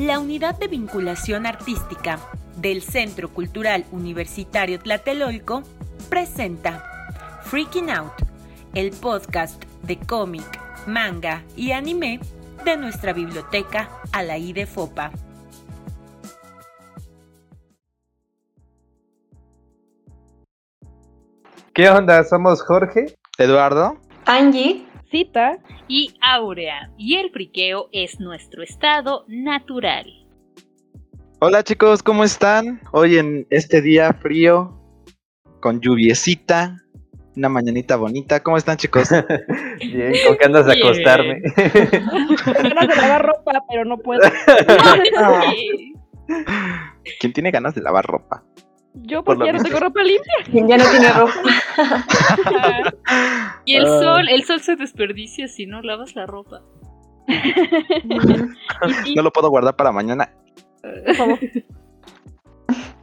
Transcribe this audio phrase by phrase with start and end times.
[0.00, 2.18] La Unidad de Vinculación Artística
[2.56, 5.62] del Centro Cultural Universitario Tlatelolco
[6.08, 6.82] presenta
[7.42, 8.14] Freaking Out,
[8.72, 12.18] el podcast de cómic, manga y anime
[12.64, 15.10] de nuestra biblioteca Alaí de Fopa.
[21.74, 22.24] ¿Qué onda?
[22.24, 25.58] Somos Jorge, Eduardo, Angie, Cita
[25.88, 30.06] y Aurea, y el friqueo es nuestro estado natural.
[31.40, 32.80] Hola chicos, ¿cómo están?
[32.92, 34.80] Hoy en este día frío,
[35.58, 36.76] con lluviecita,
[37.34, 38.40] una mañanita bonita.
[38.40, 39.08] ¿Cómo están chicos?
[39.80, 41.40] Bien, ¿con qué andas de acostarme?
[41.40, 44.20] ganas de lavar ropa, pero no puedo.
[47.18, 48.44] ¿Quién tiene ganas de lavar ropa?
[48.94, 50.34] Yo Por porque ya no tengo ropa limpia.
[50.68, 52.94] ya no tiene ropa.
[53.64, 54.00] y el Ah.
[54.00, 56.62] sol, el sol se desperdicia si no lavas la ropa.
[59.14, 60.32] No lo puedo guardar para mañana.
[60.82, 61.38] Por favor.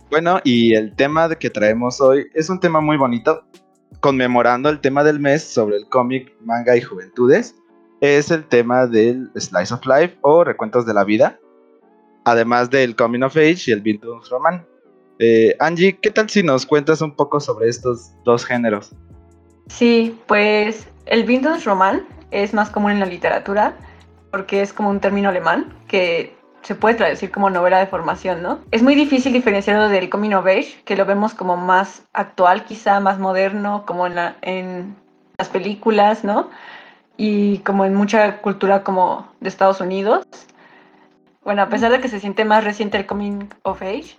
[0.09, 3.43] Bueno, y el tema de que traemos hoy es un tema muy bonito,
[3.99, 7.55] conmemorando el tema del mes sobre el cómic, manga y juventudes.
[8.01, 11.39] Es el tema del Slice of Life o Recuentos de la Vida,
[12.25, 14.65] además del Coming of Age y el Bildungsroman.
[15.19, 18.91] Eh, Angie, ¿qué tal si nos cuentas un poco sobre estos dos géneros?
[19.67, 23.73] Sí, pues el Bildungsroman es más común en la literatura
[24.31, 28.59] porque es como un término alemán que se puede traducir como novela de formación, ¿no?
[28.71, 32.99] Es muy difícil diferenciarlo del Coming of Age, que lo vemos como más actual, quizá
[32.99, 34.95] más moderno, como en, la- en
[35.37, 36.49] las películas, ¿no?
[37.15, 40.25] Y como en mucha cultura como de Estados Unidos.
[41.43, 44.17] Bueno, a pesar de que se siente más reciente el Coming of Age,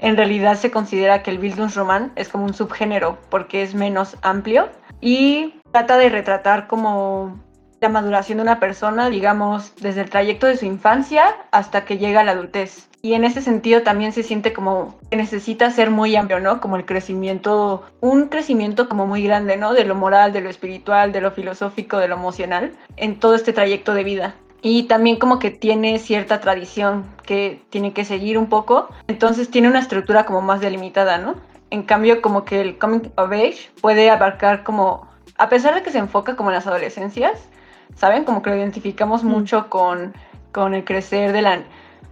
[0.00, 4.68] en realidad se considera que el Bildungsroman es como un subgénero porque es menos amplio
[5.00, 7.38] y trata de retratar como
[7.80, 12.20] la maduración de una persona, digamos, desde el trayecto de su infancia hasta que llega
[12.20, 12.88] a la adultez.
[13.02, 16.60] Y en ese sentido también se siente como que necesita ser muy amplio, ¿no?
[16.60, 19.72] Como el crecimiento, un crecimiento como muy grande, ¿no?
[19.72, 23.54] De lo moral, de lo espiritual, de lo filosófico, de lo emocional, en todo este
[23.54, 24.34] trayecto de vida.
[24.62, 29.68] Y también como que tiene cierta tradición que tiene que seguir un poco, entonces tiene
[29.68, 31.36] una estructura como más delimitada, ¿no?
[31.70, 35.90] En cambio, como que el Coming of Age puede abarcar como, a pesar de que
[35.90, 37.48] se enfoca como en las adolescencias,
[37.94, 38.24] ¿saben?
[38.24, 40.14] Como que lo identificamos mucho con,
[40.52, 41.62] con el crecer de la,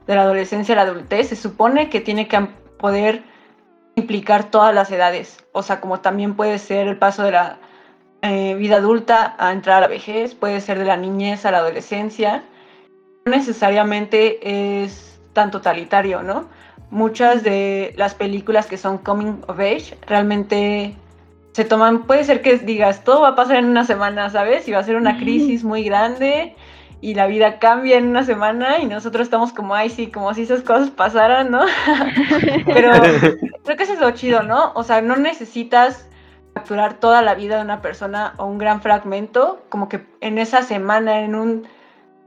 [0.06, 1.28] de la adolescencia a la adultez.
[1.28, 2.40] Se supone que tiene que
[2.78, 3.24] poder
[3.96, 5.44] implicar todas las edades.
[5.52, 7.58] O sea, como también puede ser el paso de la
[8.22, 11.58] eh, vida adulta a entrar a la vejez, puede ser de la niñez a la
[11.58, 12.44] adolescencia.
[13.24, 16.48] No necesariamente es tan totalitario, ¿no?
[16.90, 20.96] Muchas de las películas que son coming of age realmente
[21.52, 24.66] se toman, puede ser que digas, todo va a pasar en una semana, ¿sabes?
[24.68, 26.56] Y va a ser una crisis muy grande
[27.00, 30.42] y la vida cambia en una semana y nosotros estamos como, ay, sí, como si
[30.42, 31.64] esas cosas pasaran, ¿no?
[32.66, 32.90] Pero
[33.64, 34.72] creo que eso es lo chido, ¿no?
[34.74, 36.07] O sea, no necesitas
[36.58, 40.62] capturar toda la vida de una persona o un gran fragmento, como que en esa
[40.62, 41.68] semana, en un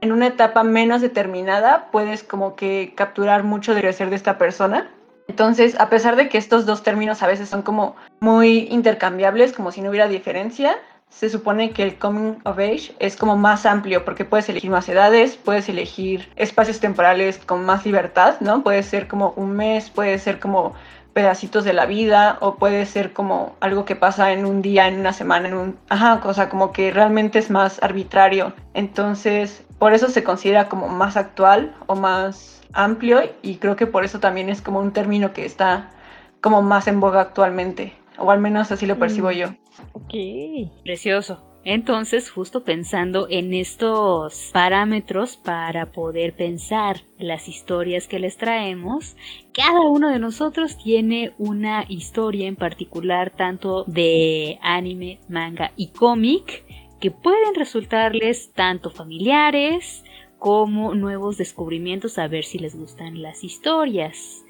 [0.00, 4.90] en una etapa menos determinada, puedes como que capturar mucho del crecer de esta persona.
[5.28, 9.70] Entonces, a pesar de que estos dos términos a veces son como muy intercambiables, como
[9.70, 10.76] si no hubiera diferencia,
[11.08, 14.88] se supone que el coming of age es como más amplio porque puedes elegir más
[14.88, 18.64] edades, puedes elegir espacios temporales con más libertad, ¿no?
[18.64, 20.74] Puede ser como un mes, puede ser como
[21.12, 25.00] pedacitos de la vida o puede ser como algo que pasa en un día, en
[25.00, 25.78] una semana, en un...
[25.88, 28.52] Ajá, o sea, como que realmente es más arbitrario.
[28.74, 34.04] Entonces, por eso se considera como más actual o más amplio y creo que por
[34.04, 35.90] eso también es como un término que está
[36.40, 39.32] como más en boga actualmente, o al menos así lo percibo Mm.
[39.34, 39.46] yo.
[39.92, 40.14] Ok.
[40.82, 41.51] Precioso.
[41.64, 49.16] Entonces, justo pensando en estos parámetros para poder pensar las historias que les traemos,
[49.52, 56.64] cada uno de nosotros tiene una historia en particular, tanto de anime, manga y cómic,
[57.00, 60.04] que pueden resultarles tanto familiares
[60.40, 64.44] como nuevos descubrimientos a ver si les gustan las historias.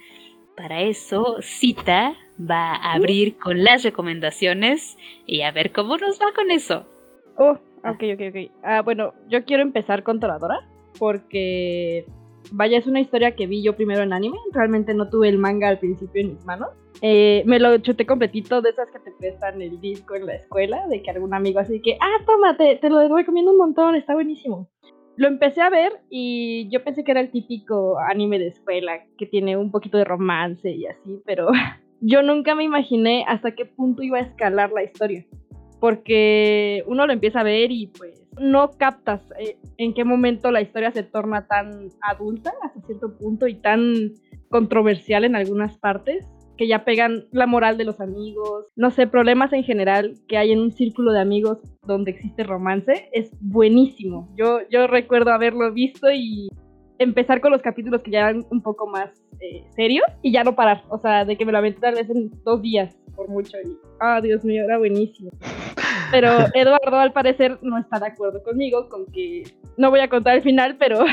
[0.56, 4.96] Para eso, Cita va a abrir con las recomendaciones
[5.26, 6.86] y a ver cómo nos va con eso.
[7.42, 8.52] Oh, ok, ok, ok.
[8.62, 10.60] Ah, bueno, yo quiero empezar con Toradora
[10.96, 12.06] porque,
[12.52, 14.38] vaya, es una historia que vi yo primero en anime.
[14.52, 16.68] Realmente no tuve el manga al principio en mis manos.
[17.00, 20.86] Eh, me lo chuté completito de esas que te prestan el disco en la escuela,
[20.86, 24.14] de que algún amigo así que, ah, toma, te, te lo recomiendo un montón, está
[24.14, 24.68] buenísimo.
[25.16, 29.26] Lo empecé a ver y yo pensé que era el típico anime de escuela, que
[29.26, 31.48] tiene un poquito de romance y así, pero
[32.00, 35.26] yo nunca me imaginé hasta qué punto iba a escalar la historia.
[35.82, 40.60] Porque uno lo empieza a ver y pues no captas eh, en qué momento la
[40.60, 44.12] historia se torna tan adulta hasta cierto punto y tan
[44.48, 46.24] controversial en algunas partes
[46.56, 50.52] que ya pegan la moral de los amigos, no sé, problemas en general que hay
[50.52, 54.32] en un círculo de amigos donde existe romance, es buenísimo.
[54.36, 56.48] Yo, yo recuerdo haberlo visto y
[57.02, 59.10] empezar con los capítulos que ya eran un poco más
[59.40, 62.08] eh, serios y ya no parar, o sea, de que me lo aventé tal vez
[62.10, 65.30] en dos días por mucho y, ah, Dios mío, era buenísimo.
[66.10, 69.42] Pero Eduardo al parecer no está de acuerdo conmigo con que
[69.76, 71.04] no voy a contar el final, pero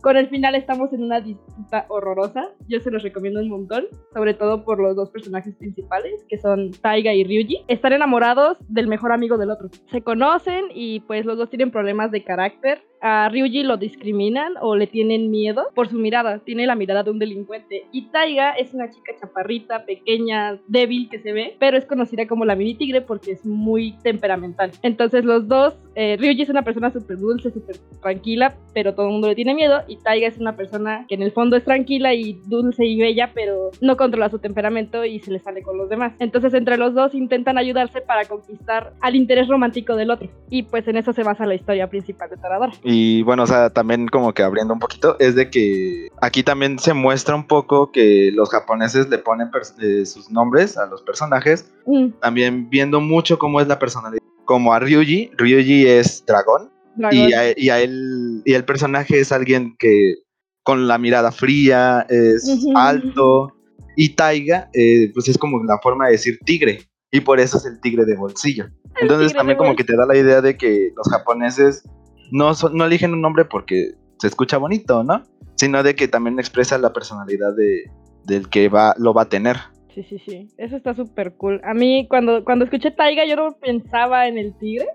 [0.00, 2.50] con el final estamos en una disputa horrorosa.
[2.68, 6.70] Yo se los recomiendo un montón, sobre todo por los dos personajes principales, que son
[6.70, 7.64] Taiga y Ryuji.
[7.68, 9.68] Están enamorados del mejor amigo del otro.
[9.90, 14.76] Se conocen y pues los dos tienen problemas de carácter a Ryuji lo discriminan o
[14.76, 17.86] le tienen miedo por su mirada, tiene la mirada de un delincuente.
[17.92, 22.44] Y Taiga es una chica chaparrita, pequeña, débil que se ve, pero es conocida como
[22.44, 24.72] la mini tigre porque es muy temperamental.
[24.82, 29.12] Entonces los dos, eh, Ryuji es una persona súper dulce, súper tranquila, pero todo el
[29.12, 29.82] mundo le tiene miedo.
[29.90, 33.32] Y Taiga es una persona que en el fondo es tranquila y dulce y bella,
[33.34, 36.12] pero no controla su temperamento y se le sale con los demás.
[36.18, 40.28] Entonces entre los dos intentan ayudarse para conquistar al interés romántico del otro.
[40.48, 42.72] Y pues en eso se basa la historia principal de Toradora.
[42.84, 46.78] Y bueno, o sea, también como que abriendo un poquito, es de que aquí también
[46.78, 49.50] se muestra un poco que los japoneses le ponen
[49.80, 54.22] eh, sus nombres a los personajes, Mm, también viendo mucho cómo es la personalidad.
[54.44, 56.70] Como a Ryuji, Ryuji es dragón.
[57.12, 60.14] Y a, y a él, y el personaje es alguien que
[60.62, 62.44] con la mirada fría, es
[62.76, 63.52] alto,
[63.96, 67.66] y Taiga, eh, pues es como la forma de decir tigre, y por eso es
[67.66, 68.66] el tigre de bolsillo.
[69.00, 71.82] Entonces también como que te da la idea de que los japoneses
[72.30, 75.22] no, son- no eligen un nombre porque se escucha bonito, ¿no?
[75.56, 77.84] Sino de que también expresa la personalidad de,
[78.26, 79.56] del que va, lo va a tener.
[79.94, 80.48] Sí, sí, sí.
[80.56, 81.60] Eso está súper cool.
[81.64, 84.86] A mí, cuando, cuando escuché Taiga, yo no pensaba en el tigre.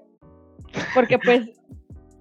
[0.93, 1.49] Porque, pues,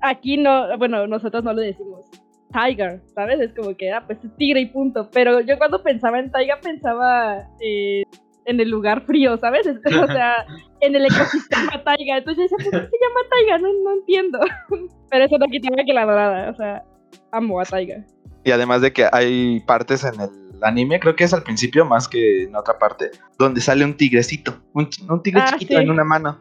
[0.05, 2.07] aquí no, bueno, nosotros no le decimos
[2.53, 3.41] Tiger, ¿sabes?
[3.41, 5.09] Es como que, ah, pues es tigre y punto.
[5.13, 8.03] Pero yo cuando pensaba en Taiga, pensaba eh,
[8.45, 9.67] en el lugar frío, ¿sabes?
[9.67, 10.47] Es- O sea,
[10.81, 12.19] en el ecosistema Taiga.
[12.19, 13.59] Entonces yo decía, ¿por qué se llama Taiga?
[13.59, 14.39] No, no entiendo.
[15.11, 16.51] Pero eso no quitaba que la dorada.
[16.51, 16.85] O sea,
[17.33, 18.05] amo a Taiga.
[18.45, 20.31] Y además de que hay partes en el
[20.63, 24.55] anime, creo que es al principio más que en otra parte, donde sale un tigrecito,
[24.75, 24.89] un,
[25.23, 25.83] tigre Ah, chiquito sí.
[25.83, 26.39] en una mano.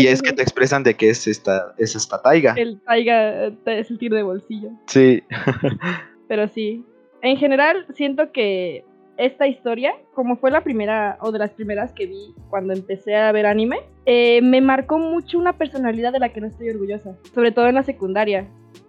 [0.00, 2.54] Y es que te expresan de que es esta, es esta taiga.
[2.56, 4.70] El Taiga eh, es el tigre de bolsillo.
[4.86, 5.22] Sí.
[6.28, 6.84] Pero sí,
[7.22, 8.84] en general siento que
[9.16, 13.32] esta historia, como fue la primera o de las primeras que vi cuando empecé a
[13.32, 17.52] ver anime, eh, me marcó mucho una personalidad de la que no estoy orgullosa, sobre
[17.52, 18.46] todo en la secundaria.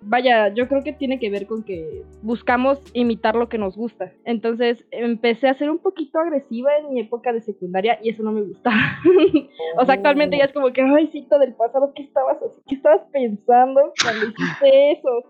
[0.09, 4.11] Vaya, yo creo que tiene que ver con que buscamos imitar lo que nos gusta.
[4.25, 8.31] Entonces empecé a ser un poquito agresiva en mi época de secundaria y eso no
[8.31, 8.77] me gustaba.
[9.77, 12.61] o sea, actualmente ya es como que, ay, cita del pasado, ¿qué estabas, así?
[12.67, 15.23] ¿qué estabas pensando cuando hiciste eso?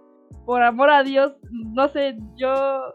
[0.47, 2.94] por amor a Dios, no sé, yo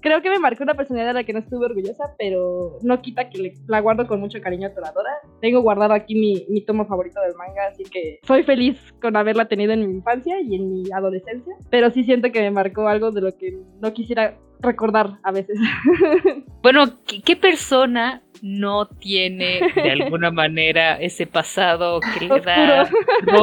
[0.00, 3.28] creo que me marcó una personalidad de la que no estuve orgullosa, pero no quita
[3.28, 5.10] que le- la guardo con mucho cariño a Toradora.
[5.40, 9.46] Tengo guardado aquí mi, mi tomo favorito del manga, así que soy feliz con haberla
[9.48, 13.10] tenido en mi infancia y en mi adolescencia, pero sí siento que me marcó algo
[13.10, 15.58] de lo que no quisiera recordar a veces.
[16.62, 22.88] Bueno, ¿qué, qué persona no tiene de alguna manera ese pasado que le da?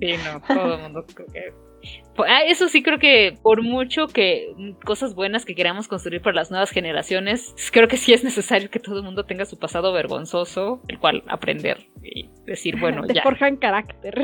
[0.00, 1.69] Sí, no, todo el mundo creo que...
[2.26, 6.50] Ah, eso sí creo que por mucho que cosas buenas que queramos construir para las
[6.50, 10.82] nuevas generaciones, creo que sí es necesario que todo el mundo tenga su pasado vergonzoso,
[10.88, 14.14] el cual aprender y decir, bueno, Te ya, forjan carácter.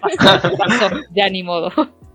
[0.00, 1.70] pasó, pasó, ya ni modo.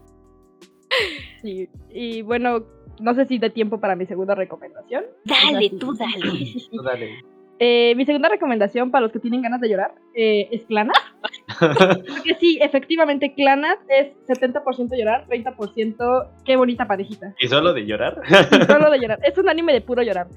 [1.41, 2.63] Sí, Y bueno,
[3.01, 5.03] no sé si de tiempo para mi segunda recomendación.
[5.25, 7.19] Dale, tú dale.
[7.59, 10.95] Eh, mi segunda recomendación para los que tienen ganas de llorar eh, es Clanat.
[11.67, 17.33] Porque sí, efectivamente, Clanat es 70% llorar, 30% qué bonita parejita.
[17.39, 18.21] ¿Y solo de llorar?
[18.29, 19.19] Y solo de llorar.
[19.23, 20.27] Es un anime de puro llorar.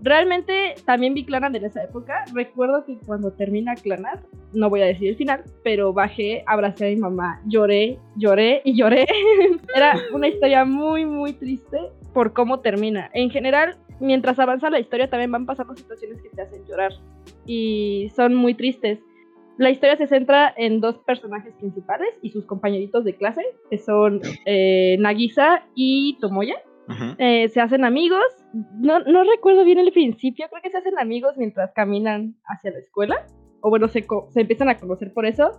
[0.00, 2.24] Realmente también vi Clanat en esa época.
[2.32, 4.20] Recuerdo que cuando termina Clanat,
[4.52, 8.76] no voy a decir el final, pero bajé, abracé a mi mamá, lloré, lloré y
[8.76, 9.06] lloré.
[9.74, 11.78] Era una historia muy, muy triste
[12.14, 13.10] por cómo termina.
[13.12, 16.92] En general, mientras avanza la historia, también van pasando situaciones que te hacen llorar
[17.44, 19.00] y son muy tristes.
[19.58, 24.20] La historia se centra en dos personajes principales y sus compañeritos de clase, que son
[24.46, 26.54] eh, Nagisa y Tomoya
[27.18, 28.24] eh, se hacen amigos.
[28.52, 32.78] No, no recuerdo bien el principio, creo que se hacen amigos mientras caminan hacia la
[32.78, 33.26] escuela.
[33.60, 35.50] O bueno, se, se empiezan a conocer por eso.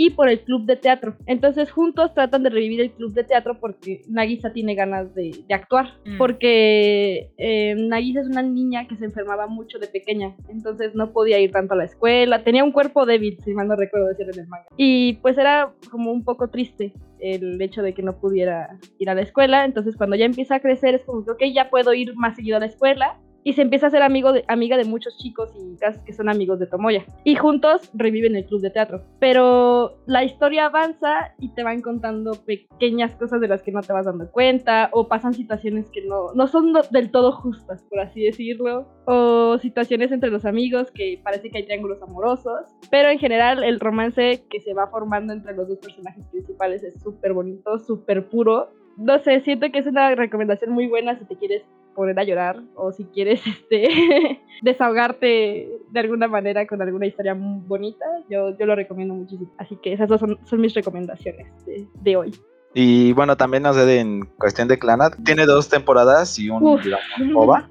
[0.00, 1.16] Y por el club de teatro.
[1.26, 5.54] Entonces juntos tratan de revivir el club de teatro porque Nagisa tiene ganas de, de
[5.54, 5.94] actuar.
[6.06, 6.18] Mm.
[6.18, 11.40] Porque eh, Nagisa es una niña que se enfermaba mucho de pequeña, entonces no podía
[11.40, 14.38] ir tanto a la escuela, tenía un cuerpo débil, si mal no recuerdo decir en
[14.38, 14.68] el manga.
[14.76, 19.14] Y pues era como un poco triste el hecho de que no pudiera ir a
[19.14, 22.14] la escuela, entonces cuando ya empieza a crecer es como que, ok, ya puedo ir
[22.14, 25.16] más seguido a la escuela, y se empieza a ser amigo de, amiga de muchos
[25.16, 27.06] chicos y chicas que son amigos de Tomoya.
[27.24, 29.02] Y juntos reviven el club de teatro.
[29.20, 33.94] Pero la historia avanza y te van contando pequeñas cosas de las que no te
[33.94, 38.22] vas dando cuenta o pasan situaciones que no, no son del todo justas, por así
[38.22, 38.86] decirlo.
[39.06, 42.66] O situaciones entre los amigos que parece que hay triángulos amorosos.
[42.90, 47.00] Pero en general el romance que se va formando entre los dos personajes principales es
[47.00, 48.68] súper bonito, súper puro.
[48.98, 51.62] No sé, siento que es una recomendación muy buena si te quieres
[51.98, 57.60] poner a llorar o si quieres este desahogarte de alguna manera con alguna historia muy
[57.66, 59.52] bonita, yo, yo lo recomiendo muchísimo.
[59.58, 62.40] Así que esas dos son, son mis recomendaciones de, de hoy.
[62.72, 66.84] Y bueno, también no sé, en cuestión de Clanat, tiene dos temporadas y un, Uf.
[66.84, 67.68] digamos, OVA.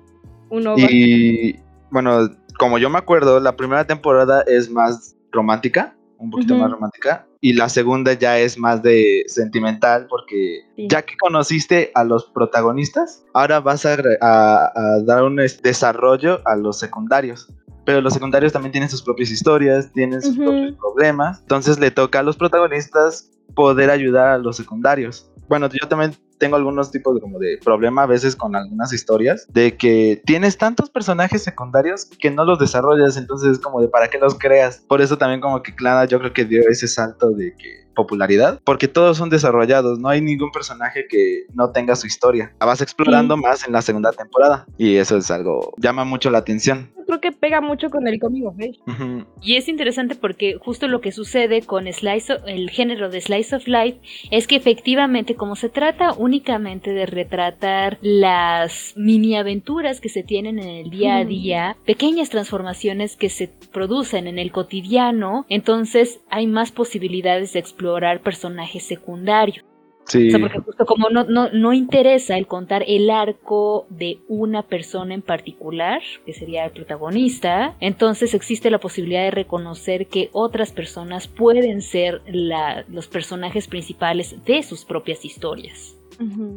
[0.50, 0.91] Un OVA.
[0.91, 1.55] Y
[1.89, 2.29] bueno,
[2.60, 6.63] como yo me acuerdo, la primera temporada es más romántica, un poquito Ujú.
[6.63, 10.88] más romántica, y la segunda ya es más de sentimental, porque Sí.
[10.89, 15.62] ya que conociste a los protagonistas, ahora vas a, re- a- a dar un es-
[15.62, 17.48] desarrollo a los secundarios.
[17.86, 22.20] Pero los secundarios también tienen sus propias historias, tienen sus propios problemas, entonces le toca
[22.20, 25.32] a los protagonistas poder ayudar a los secundarios.
[25.48, 29.48] Bueno, yo también tengo algunos tipos de, como de problema a veces con algunas historias,
[29.50, 34.10] de que tienes tantos personajes secundarios que no los desarrollas, entonces es como de para
[34.10, 34.84] qué los creas.
[34.88, 38.62] Por eso también como que Clana yo creo que dio ese salto de que popularidad,
[38.63, 42.54] porque todos son desarrollados, no hay ningún personaje que no tenga su historia.
[42.60, 46.38] La vas explorando más en la segunda temporada y eso es algo llama mucho la
[46.38, 46.92] atención.
[47.08, 48.46] Creo que pega mucho con el cómic.
[48.86, 49.25] Ujú.
[49.42, 53.56] Y es interesante porque justo lo que sucede con Slice of- el género de Slice
[53.56, 53.98] of Life
[54.30, 60.60] es que efectivamente como se trata únicamente de retratar las mini aventuras que se tienen
[60.60, 66.46] en el día a día, pequeñas transformaciones que se producen en el cotidiano, entonces hay
[66.46, 67.87] más posibilidades de explorar
[68.22, 69.63] personajes secundarios.
[70.06, 70.29] Sí.
[70.29, 74.63] O sea, porque justo como no, no, no interesa el contar el arco de una
[74.63, 80.72] persona en particular, que sería el protagonista, entonces existe la posibilidad de reconocer que otras
[80.72, 85.98] personas pueden ser la- los personajes principales de sus propias historias.
[86.22, 86.56] Ujú.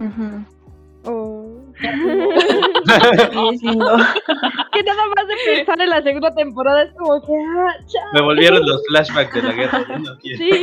[1.05, 1.47] Oh.
[1.81, 1.87] Sí,
[4.73, 7.73] que nada más de pensar en la segunda temporada es como que, ah.
[8.13, 9.85] Me volvieron los flashbacks de la guerra.
[9.99, 10.17] no.
[10.21, 10.35] Sí,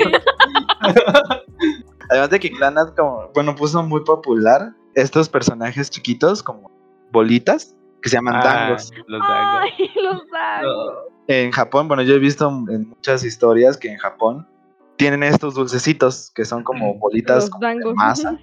[2.09, 6.71] Además de que Clanat como, bueno, puso muy popular estos personajes chiquitos como
[7.11, 8.91] bolitas que se llaman Ah, dangos.
[9.07, 9.71] los dangos.
[9.79, 10.93] ay, los dangos.
[11.27, 14.47] En Japón, bueno, yo he visto en muchas historias que en Japón
[14.95, 18.37] tienen estos dulcecitos que son como bolitas como de masa.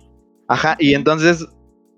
[0.49, 1.47] Ajá, y entonces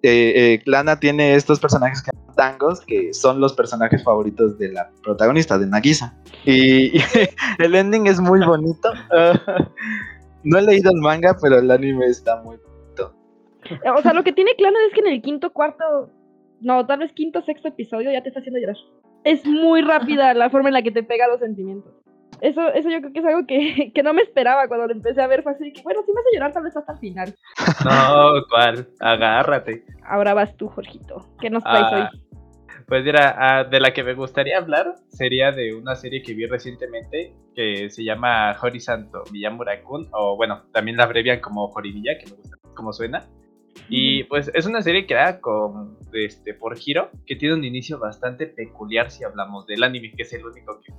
[0.02, 4.90] eh, eh, tiene estos personajes que llaman dangos, que son los personajes favoritos de la
[5.02, 6.16] protagonista, de Nagisa.
[6.44, 6.92] Y,
[7.58, 8.90] el ending es muy bonito.
[10.44, 12.56] no he leído el manga, pero el anime está muy
[13.94, 16.10] O sea, lo que tiene claro es que en el quinto, cuarto,
[16.60, 18.76] no, tal vez quinto, sexto episodio ya te está haciendo llorar.
[19.24, 21.92] Es muy rápida la forma en la que te pega los sentimientos.
[22.40, 25.20] Eso, eso yo creo que es algo que, que no me esperaba cuando lo empecé
[25.22, 25.42] a ver.
[25.42, 27.34] Fue así que, bueno, si me hace llorar tal vez hasta el final.
[27.84, 28.88] No, ¿cuál?
[29.00, 29.84] Agárrate.
[30.04, 31.26] Ahora vas tú, Jorgito.
[31.40, 32.20] ¿Qué nos traes Ah, hoy?
[32.86, 36.46] Pues mira, ah, de la que me gustaría hablar sería de una serie que vi
[36.46, 42.36] recientemente que se llama Horizonto Miyamura-kun, o bueno, también la abrevian como Horimiya, que me
[42.36, 43.24] gusta cómo suena.
[43.88, 48.46] Y pues es una serie creada con, este, por Hiro, que tiene un inicio bastante
[48.46, 50.92] peculiar si hablamos del anime, que es el único que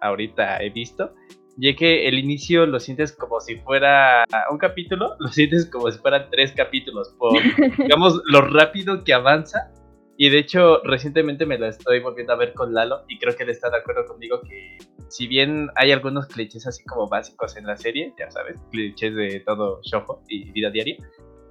[0.00, 1.14] ahorita he visto.
[1.56, 5.98] Ya que el inicio lo sientes como si fuera un capítulo, lo sientes como si
[5.98, 7.32] fueran tres capítulos, por,
[7.78, 9.72] digamos, lo rápido que avanza.
[10.16, 13.44] Y de hecho, recientemente me la estoy volviendo a ver con Lalo y creo que
[13.44, 14.76] él está de acuerdo conmigo que
[15.08, 19.40] si bien hay algunos clichés así como básicos en la serie, ya sabes, clichés de
[19.40, 20.96] todo shojo y vida diaria,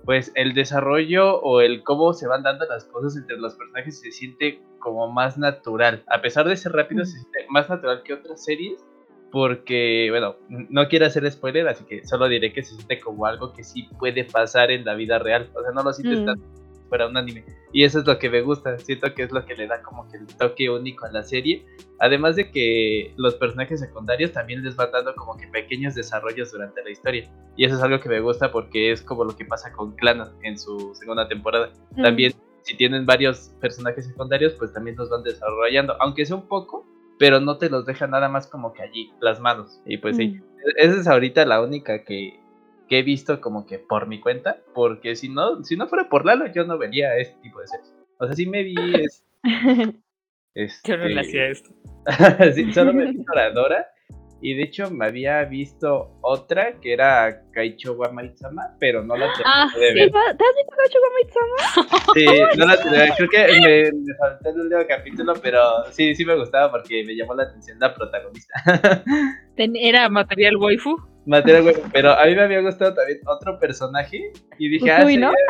[0.05, 4.11] pues el desarrollo o el cómo se van dando las cosas entre los personajes se
[4.11, 6.03] siente como más natural.
[6.07, 8.83] A pesar de ser rápido, se siente más natural que otras series.
[9.31, 13.53] Porque, bueno, no quiero hacer spoiler, así que solo diré que se siente como algo
[13.53, 15.51] que sí puede pasar en la vida real.
[15.53, 16.25] O sea, no lo sientes Mm.
[16.55, 16.58] si
[16.89, 17.46] fuera un anime.
[17.72, 18.77] Y eso es lo que me gusta.
[18.79, 21.65] Siento que es lo que le da como que el toque único a la serie.
[22.00, 26.84] Además de que los personajes secundarios también les van dando como que pequeños desarrollos durante
[26.84, 27.31] la historia.
[27.55, 30.31] Y eso es algo que me gusta porque es como lo que pasa con Clana
[30.43, 31.72] en su segunda temporada.
[32.01, 35.96] También, si tienen varios personajes secundarios, pues también los van desarrollando.
[36.01, 36.86] Aunque sea un poco,
[37.17, 39.81] pero no te los deja nada más como que allí, plasmados.
[39.86, 40.43] Y pues sí, Mm.
[40.77, 42.39] esa es ahorita la única que,
[42.89, 46.25] que he visto como que por mi cuenta, porque si no, si no fuera por
[46.25, 47.93] Lalo, yo no vería este tipo de series.
[48.19, 48.75] O sea, sí me vi
[50.55, 51.69] es, Yo no le este, hacía esto.
[52.55, 53.88] sí, solo me vi Toradora.
[54.41, 59.25] Y de hecho me había visto otra que era Kaicho wa Maitsama, pero no la
[59.34, 59.93] terminé Ah, de sí.
[60.00, 60.12] ver.
[60.12, 62.13] ¿Te has visto Gacho Gomitsama?
[62.15, 63.13] Sí, no la terminé.
[63.17, 67.15] Creo que me, me faltó el último capítulo, pero sí, sí me gustaba porque me
[67.17, 68.53] llamó la atención la protagonista.
[69.58, 70.96] Era material waifu.
[71.93, 75.31] Pero a mí me había gustado también otro personaje y dije, ah, ¿no?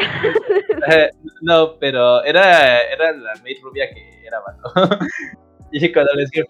[0.92, 1.10] Eh,
[1.42, 4.98] no, pero era, era la maid rubia que era vato.
[5.72, 6.46] y cuando les dije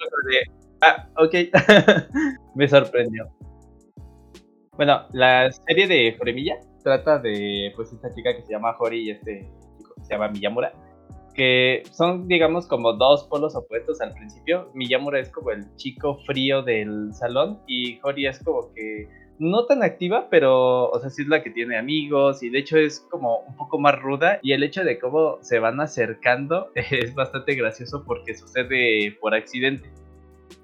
[0.82, 1.34] ah, ok,
[2.56, 3.28] me sorprendió.
[4.74, 9.12] Bueno, la serie de Joremilla trata de pues esta chica que se llama Hori y
[9.12, 10.72] este chico que se llama Miyamura,
[11.34, 14.70] que son digamos como dos polos opuestos al principio.
[14.74, 19.08] Miyamura es como el chico frío del salón y Hori es como que
[19.40, 22.78] no tan activa, pero, o sea, sí es la que tiene amigos y de hecho
[22.78, 27.16] es como un poco más ruda y el hecho de cómo se van acercando es
[27.16, 29.90] bastante gracioso porque sucede por accidente.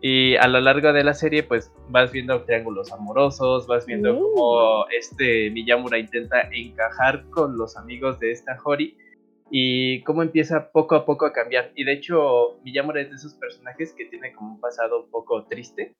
[0.01, 4.33] Y a lo largo de la serie, pues vas viendo triángulos amorosos, vas viendo Uh.
[4.35, 8.97] cómo este Miyamura intenta encajar con los amigos de esta Hori
[9.57, 11.71] y cómo empieza poco a poco a cambiar.
[11.75, 15.45] Y de hecho, Miyamura es de esos personajes que tiene como un pasado un poco
[15.45, 15.95] triste.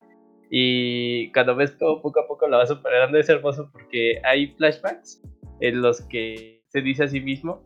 [0.49, 5.21] Y cuando ves cómo poco a poco la va superando, es hermoso porque hay flashbacks
[5.61, 7.63] en los que se dice a sí mismo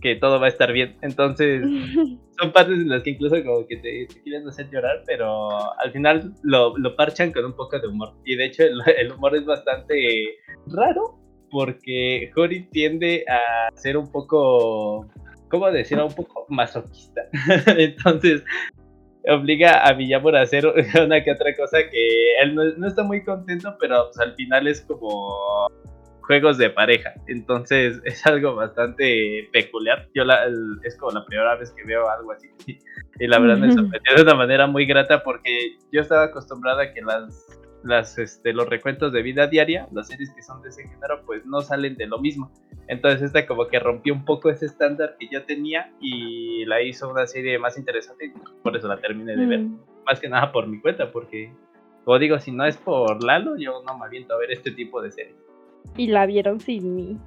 [0.00, 0.96] que todo va a estar bien.
[1.02, 1.62] Entonces,
[2.40, 5.92] son partes en las que incluso como que te, te quieren hacer llorar, pero al
[5.92, 8.14] final lo, lo parchan con un poco de humor.
[8.24, 11.18] Y de hecho el, el humor es bastante raro
[11.50, 15.06] porque Hori tiende a ser un poco,
[15.50, 16.06] ¿cómo decirlo?
[16.06, 17.22] Un poco masoquista.
[17.66, 18.42] Entonces
[19.26, 20.66] obliga a Miyamura a hacer
[21.04, 24.66] una que otra cosa que él no, no está muy contento, pero pues, al final
[24.68, 25.68] es como
[26.22, 27.14] juegos de pareja.
[27.26, 30.08] Entonces es algo bastante peculiar.
[30.14, 32.48] Yo la, el- es como la primera vez que veo algo así.
[33.20, 36.92] Y la verdad me sorprendió de una manera muy grata porque yo estaba acostumbrada a
[36.92, 40.82] que las, las, este, los recuentos de vida diaria, las series que son de ese
[40.82, 42.50] género, pues no salen de lo mismo.
[42.86, 47.08] Entonces esta como que rompió un poco ese estándar que yo tenía y la hizo
[47.08, 48.32] una serie más interesante y
[48.62, 49.60] por eso la terminé de ver.
[49.60, 49.80] Mm.
[50.06, 51.52] Más que nada por mi cuenta porque,
[52.04, 55.02] como digo, si no es por Lalo, yo no me aviento a ver este tipo
[55.02, 55.36] de series.
[55.96, 57.18] Y la vieron sin mí.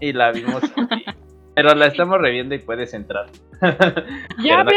[0.00, 1.04] Y la vimos aquí.
[1.54, 3.26] Pero la estamos reviendo y puedes entrar.
[4.42, 4.70] Ya, no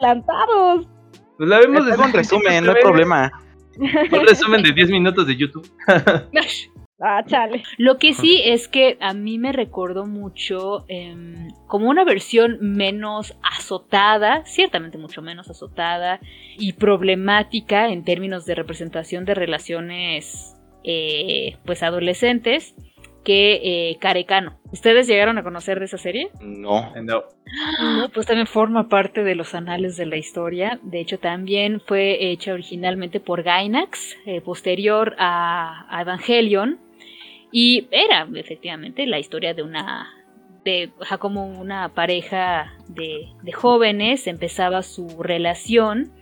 [0.00, 0.88] adelantados.
[1.36, 3.30] Pues la vemos Hago un resumen, no hay problema.
[3.78, 5.68] Un resumen de 10 minutos de YouTube.
[7.04, 7.64] Ah, chale.
[7.78, 13.34] Lo que sí es que a mí me recordó mucho em, como una versión menos
[13.42, 16.20] azotada, ciertamente mucho menos azotada
[16.56, 20.54] y problemática en términos de representación de relaciones
[20.84, 22.76] eh, pues adolescentes
[23.24, 24.58] que eh, Carecano.
[24.72, 26.30] ¿Ustedes llegaron a conocer de esa serie?
[26.40, 26.92] No.
[27.02, 27.22] No.
[28.12, 30.78] Pues también forma parte de los anales de la historia.
[30.82, 36.78] De hecho, también fue hecha originalmente por Gainax, eh, posterior a, a Evangelion.
[37.52, 40.08] Y era efectivamente la historia de una.
[40.64, 44.26] de como una pareja de, de jóvenes.
[44.26, 46.12] Empezaba su relación.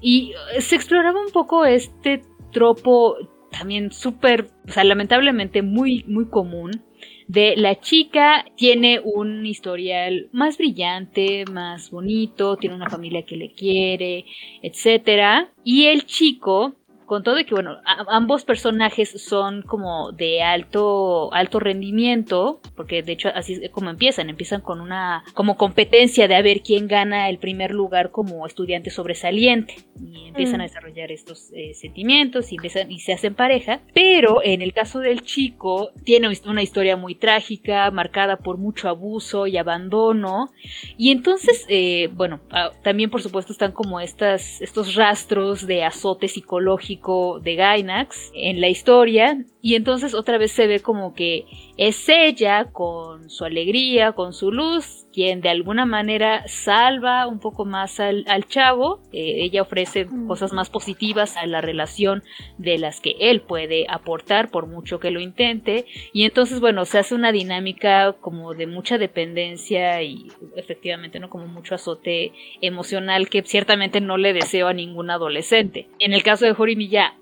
[0.00, 2.22] Y eh, se exploraba un poco este
[2.52, 3.16] tropo
[3.50, 6.82] también súper, o sea, lamentablemente muy, muy común
[7.28, 13.52] de la chica tiene un historial más brillante, más bonito, tiene una familia que le
[13.52, 14.24] quiere,
[14.62, 16.74] etcétera, y el chico
[17.10, 23.02] con todo y que bueno, a- ambos personajes son como de alto alto rendimiento, porque
[23.02, 26.86] de hecho así es como empiezan, empiezan con una como competencia de a ver quién
[26.86, 30.60] gana el primer lugar como estudiante sobresaliente y empiezan Mm.
[30.60, 35.00] a desarrollar estos eh, sentimientos y empiezan y se hacen pareja, pero en el caso
[35.00, 40.50] del chico tiene una historia muy trágica, marcada por mucho abuso y abandono
[40.96, 46.28] y entonces eh, bueno, ah, también por supuesto están como estas estos rastros de azote
[46.28, 46.99] psicológico
[47.42, 51.44] de Gainax en la historia y entonces otra vez se ve como que
[51.76, 57.64] es ella con su alegría, con su luz, quien de alguna manera salva un poco
[57.64, 59.00] más al, al chavo.
[59.12, 60.28] Eh, ella ofrece Mm.
[60.28, 62.22] cosas más positivas a la relación
[62.58, 65.86] de las que él puede aportar por mucho que lo intente.
[66.12, 71.28] Y entonces, bueno, se hace una dinámica como de mucha dependencia y efectivamente, ¿no?
[71.28, 75.88] Como mucho azote emocional que ciertamente no le deseo a ningún adolescente.
[75.98, 77.14] En el caso de Jorimilla,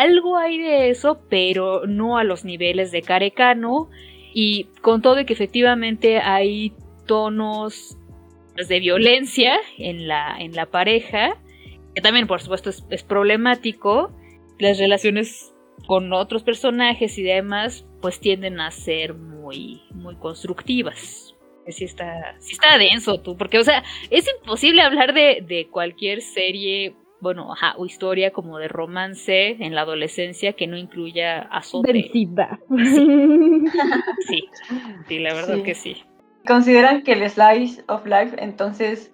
[0.00, 3.88] algo hay de eso, pero no a los niveles de Carecano.
[4.34, 6.74] Y con todo que efectivamente hay
[7.06, 7.96] tonos
[8.56, 11.36] de violencia en la, en la pareja,
[11.94, 14.12] que también por supuesto es, es problemático,
[14.58, 15.54] las relaciones
[15.86, 21.34] con otros personajes y demás, pues tienden a ser muy, muy constructivas.
[21.68, 26.22] Sí está, sí está denso tú, porque, o sea, es imposible hablar de, de cualquier
[26.22, 26.94] serie,
[27.26, 31.92] bueno, ajá, o historia como de romance en la adolescencia que no incluya azote.
[31.92, 32.58] Densidad.
[34.28, 34.48] Sí,
[35.08, 35.62] sí, la verdad Sí.
[35.62, 35.96] que sí.
[36.46, 39.12] ¿Consideran que el slice of life entonces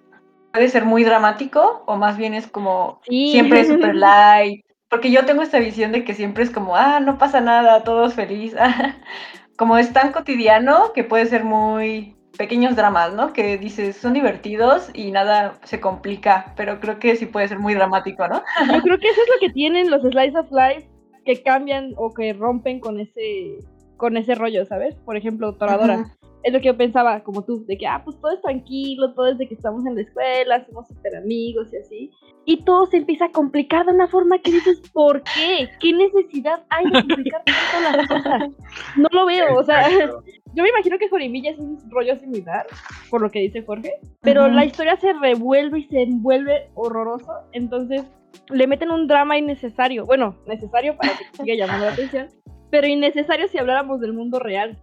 [0.51, 3.31] puede ser muy dramático o más bien es como Sí.
[3.31, 4.63] siempre es super light?
[4.89, 8.05] Porque yo tengo esta visión de que siempre es como, ah, no pasa nada, todo
[8.05, 8.55] es feliz.
[9.57, 13.33] como es tan cotidiano que puede ser muy pequeños dramas, ¿no?
[13.33, 17.73] Que dices, son divertidos y nada se complica, pero creo que sí puede ser muy
[17.73, 18.41] dramático, ¿no?
[18.73, 20.89] Yo creo que eso es lo que tienen los Slice of Life
[21.25, 23.59] que cambian o que rompen con ese
[23.97, 24.95] con ese rollo, ¿sabes?
[25.05, 25.93] Por ejemplo, Toradora.
[25.93, 26.15] Ajá.
[26.43, 29.27] Es lo que yo pensaba, como tú, de que, ah, pues todo es tranquilo, todo
[29.27, 32.11] es de que estamos en la escuela, somos súper amigos y así.
[32.45, 35.69] Y todo se empieza a complicar de una forma que dices, ¿por qué?
[35.79, 38.49] ¿Qué necesidad hay de complicar tanto las cosas?
[38.97, 39.89] No lo veo, o sea,
[40.53, 42.65] yo me imagino que Jorimilla es un rollo similar,
[43.09, 48.03] por lo que dice Jorge, pero la historia se revuelve y se envuelve horroroso, entonces
[48.49, 52.27] le meten un drama innecesario, bueno, necesario para que siga llamando la atención,
[52.69, 54.77] pero innecesario si habláramos del mundo real.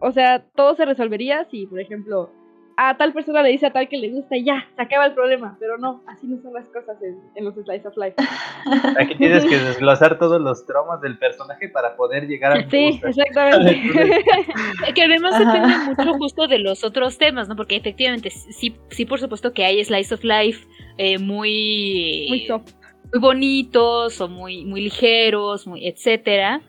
[0.00, 2.30] O sea, todo se resolvería si, por ejemplo,
[2.78, 5.14] a tal persona le dice a tal que le gusta y ya, se acaba el
[5.14, 8.14] problema, pero no, así no son las cosas en, en los Slice of Life.
[9.00, 13.08] Aquí tienes que desglosar todos los traumas del personaje para poder llegar a Sí, gusto.
[13.08, 13.80] exactamente.
[14.94, 15.52] Que además Ajá.
[15.54, 17.56] depende mucho justo de los otros temas, ¿no?
[17.56, 20.66] Porque efectivamente, sí, sí por supuesto que hay slice of life
[20.98, 22.72] eh, muy, Muy soft.
[23.12, 26.60] muy bonitos o muy, muy ligeros, muy, etcétera.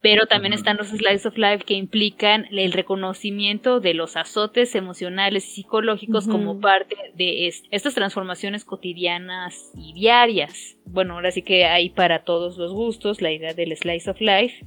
[0.00, 5.46] Pero también están los slice of life que implican el reconocimiento de los azotes emocionales
[5.48, 10.76] y psicológicos como parte de es- estas transformaciones cotidianas y diarias.
[10.86, 14.64] Bueno, ahora sí que hay para todos los gustos la idea del slice of life.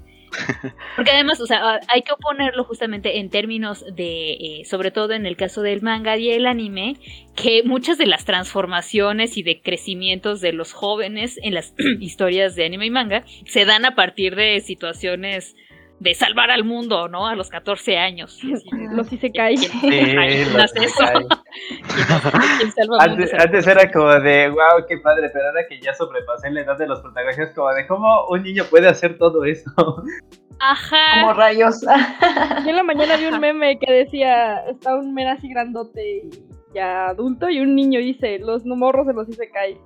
[0.95, 5.25] Porque además, o sea, hay que oponerlo justamente en términos de, eh, sobre todo en
[5.25, 6.97] el caso del manga y el anime,
[7.35, 12.65] que muchas de las transformaciones y de crecimientos de los jóvenes en las historias de
[12.65, 15.55] anime y manga se dan a partir de situaciones
[16.01, 17.27] de salvar al mundo, ¿no?
[17.27, 18.41] A los 14 años.
[18.91, 19.55] Los Isekai.
[19.55, 19.69] Sí,
[20.51, 20.75] los.
[20.75, 21.27] Isekai.
[22.99, 26.77] Antes, antes era como de, wow, qué padre, pero ahora que ya sobrepasé la edad
[26.79, 29.71] de los protagonistas, como de cómo un niño puede hacer todo eso.
[30.59, 31.21] Ajá.
[31.21, 31.81] Como rayos.
[32.63, 36.29] Yo en la mañana vi un meme que decía, está un men así grandote y
[36.73, 39.77] ya adulto y un niño dice, los morros se los hice caer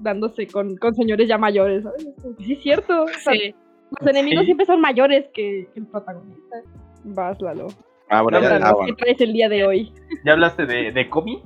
[0.00, 1.84] dándose con, con señores ya mayores,
[2.38, 3.02] sí es cierto.
[3.02, 3.54] o sea, Sí.
[4.00, 4.46] Los enemigos Sí.
[4.46, 6.56] siempre son mayores que, el protagonista.
[7.04, 7.68] Vas, Lalo.
[8.10, 8.96] Ah, bueno, ya, ah, ¿Qué bueno.
[8.96, 9.92] traes el día de hoy?
[10.24, 11.42] ¿Ya hablaste de, de Komi?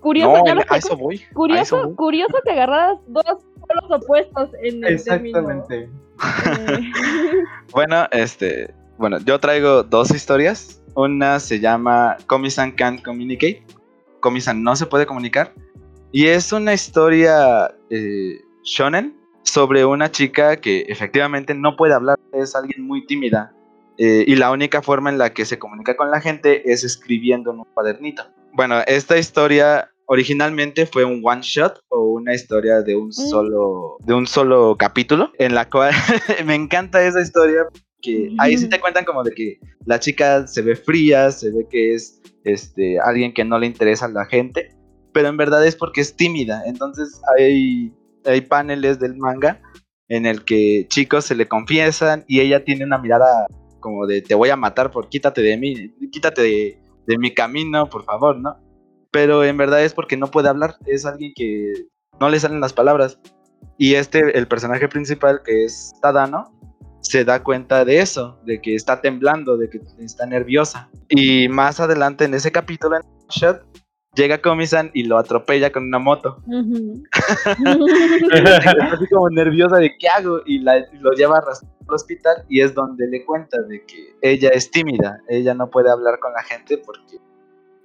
[0.00, 1.16] Curioso, No, a eso voy.
[1.16, 1.94] a eso curioso, voy.
[1.96, 5.88] curioso que agarraras dos polos opuestos en el Exactamente.
[6.20, 6.78] término.
[6.78, 6.80] eh,
[7.72, 10.82] Bueno, este, bueno, yo traigo dos historias.
[10.94, 13.62] Una se llama Komi-san Can't Communicate.
[14.20, 15.52] Komi-san no se puede comunicar.
[16.12, 19.17] Y es una historia eh, shonen
[19.48, 22.18] sobre una chica que efectivamente no puede hablar.
[22.32, 23.52] Es alguien muy tímida.
[24.00, 27.50] eh, y la única forma en la que se comunica con la gente es escribiendo
[27.50, 28.22] en un cuadernito.
[28.52, 34.14] Bueno, esta historia originalmente fue un one shot o una historia de un solo de
[34.14, 35.92] un solo capítulo en la cual
[36.46, 37.66] me encanta esa historia
[38.00, 41.66] que ahí sí te cuentan como de que la chica se ve fría, se ve
[41.68, 44.74] que es este alguien que no le interesa a la gente,
[45.12, 46.62] pero en verdad es porque es tímida.
[46.66, 47.92] Entonces hay
[48.24, 49.60] hay paneles del manga
[50.08, 53.46] en el que chicos se le confiesan y ella tiene una mirada
[53.80, 57.88] como de te voy a matar por quítate de mí, quítate de, de mi camino,
[57.88, 58.56] por favor, ¿no?
[59.10, 61.72] Pero en verdad es porque no puede hablar, es alguien que
[62.20, 63.18] no le salen las palabras.
[63.76, 66.52] Y este, el personaje principal, que es Tadano,
[67.00, 70.90] se da cuenta de eso, de que está temblando, de que está nerviosa.
[71.08, 73.64] Y más adelante en ese capítulo, en Shot,
[74.18, 76.42] llega Komi-san y lo atropella con una moto.
[78.34, 81.44] Está así como nerviosa de qué hago y la- lo lleva al
[81.88, 86.18] hospital y es donde le cuenta de que ella es tímida, ella no puede hablar
[86.18, 87.18] con la gente porque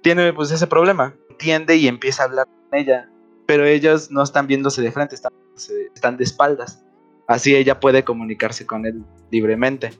[0.02, 1.14] tiene pues ese problema.
[1.30, 3.08] Entiende y empieza a hablar con ella,
[3.46, 6.84] pero ellos no están viéndose de frente, están de espaldas.
[7.26, 9.92] Así ella puede comunicarse con él libremente.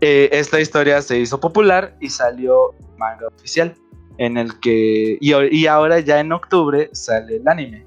[0.00, 3.74] Eh, esta historia se hizo popular y salió manga oficial
[4.18, 7.86] en el que y, y ahora ya en octubre sale el anime.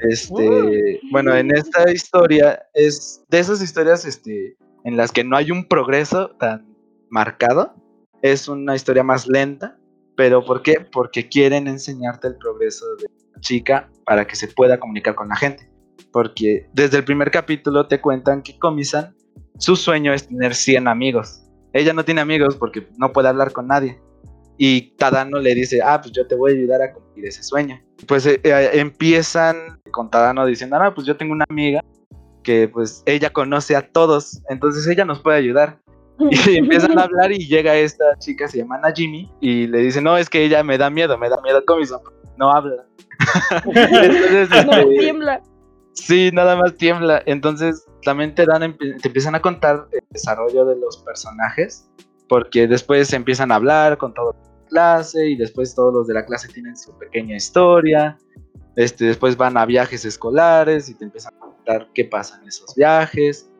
[0.00, 5.50] Este, bueno, en esta historia es de esas historias este, en las que no hay
[5.50, 6.66] un progreso tan
[7.08, 7.74] marcado.
[8.22, 9.76] Es una historia más lenta,
[10.16, 10.86] ¿Pero por qué?
[10.92, 15.36] Porque quieren enseñarte el progreso de la chica para que se pueda comunicar con la
[15.36, 15.70] gente.
[16.12, 19.14] Porque desde el primer capítulo te cuentan que Komi-san,
[19.58, 21.42] su sueño es tener 100 amigos.
[21.72, 24.00] Ella no tiene amigos porque no puede hablar con nadie.
[24.64, 27.82] Y Tadano le dice, ah, pues yo te voy a ayudar a cumplir ese sueño.
[28.06, 31.82] Pues eh, eh, empiezan con Tadano diciendo, ah, pues yo tengo una amiga
[32.44, 35.80] que pues ella conoce a todos, entonces ella nos puede ayudar.
[36.46, 40.16] Y empiezan a hablar y llega esta chica, se llama Najimi, y le dice, no,
[40.16, 41.80] es que ella me da miedo, me da miedo con
[42.36, 42.86] no habla.
[43.64, 45.42] entonces, no este, tiembla.
[45.94, 47.20] Sí, nada más tiembla.
[47.26, 51.90] Entonces también te dan, te empiezan a contar el desarrollo de los personajes,
[52.28, 56.24] porque después empiezan a hablar con toda la clase y después todos los de la
[56.24, 58.16] clase tienen su pequeña historia.
[58.74, 62.74] Este, después van a viajes escolares y te empiezan a contar qué pasa en esos
[62.74, 63.50] viajes.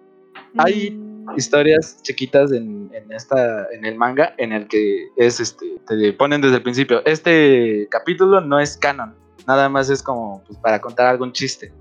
[0.57, 1.37] Hay mm.
[1.37, 6.57] historias chiquitas en, esta, en el manga en el que es este, te ponen desde
[6.57, 7.05] el principio.
[7.05, 9.15] Este capítulo no es canon,
[9.47, 11.73] nada más es como pues, para contar algún chiste.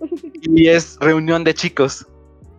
[0.42, 2.06] Y es reunión de chicos.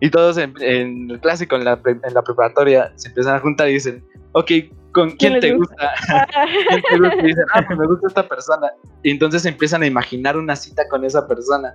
[0.00, 3.74] Y todos en, el clásico, en la, en la preparatoria, se empiezan a juntar y
[3.74, 4.50] dicen, ok,
[4.92, 5.92] ¿con quién, te gusta?
[6.68, 7.16] ¿Quién te gusta?
[7.22, 8.70] Y dicen, ah, pues me gusta esta persona.
[9.02, 11.74] Y entonces empiezan a imaginar una cita con esa persona.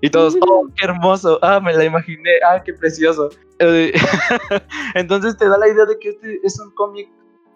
[0.00, 3.30] Y todos, oh, qué hermoso, ah, me la imaginé, ah, qué precioso.
[4.94, 7.08] entonces te da la idea de que este es un cómic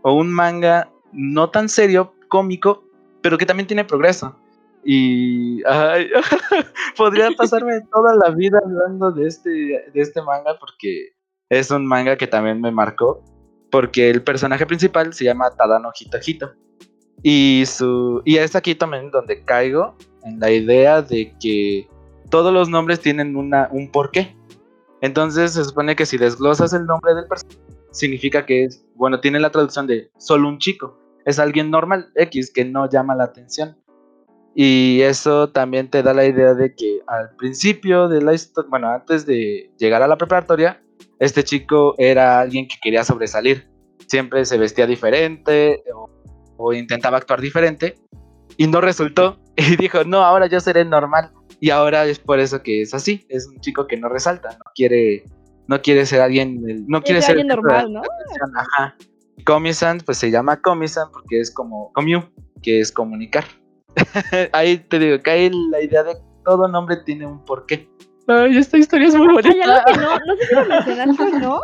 [0.03, 2.85] o un manga no tan serio, cómico,
[3.21, 4.35] pero que también tiene progreso.
[4.85, 6.09] Y ay,
[6.97, 11.13] podría pasarme toda la vida hablando de este, de este manga porque
[11.51, 13.23] es un manga que también me marcó.
[13.71, 16.19] Porque el personaje principal se llama Tadano Hito
[17.23, 21.89] Y, su, y es aquí también donde caigo en la idea de que
[22.31, 24.37] todos los nombres tienen una, un porqué.
[25.01, 29.41] Entonces se supone que si desglosas el nombre del personaje, significa que es, bueno, tiene
[29.41, 30.99] la traducción de solo un chico.
[31.25, 33.77] Es alguien normal, X, que no llama la atención.
[34.55, 38.89] Y eso también te da la idea de que al principio de la historia, bueno,
[38.89, 40.83] antes de llegar a la preparatoria,
[41.19, 43.69] este chico era alguien que quería sobresalir.
[44.07, 45.83] Siempre se vestía diferente
[46.57, 47.95] o, intentaba actuar diferente
[48.57, 49.39] y no resultó.
[49.61, 51.33] Y dijo, no, ahora yo seré normal.
[51.59, 53.27] Y ahora es por eso que es así.
[53.29, 55.25] Es un chico que no resalta, no quiere,
[55.67, 58.03] no quiere ser alguien, no quiere ser alguien normal, ¿no?
[58.57, 58.97] Ajá.
[59.45, 62.23] Comisan, pues se llama Comisan porque es como comu,
[62.63, 63.47] que es comunicar.
[64.53, 67.89] ahí te digo, cae la idea de que todo nombre tiene un porqué.
[68.29, 69.49] Ay, esta historia es muy bonita.
[69.49, 71.61] Hay algo que no, no sé si lo mencionaste o no,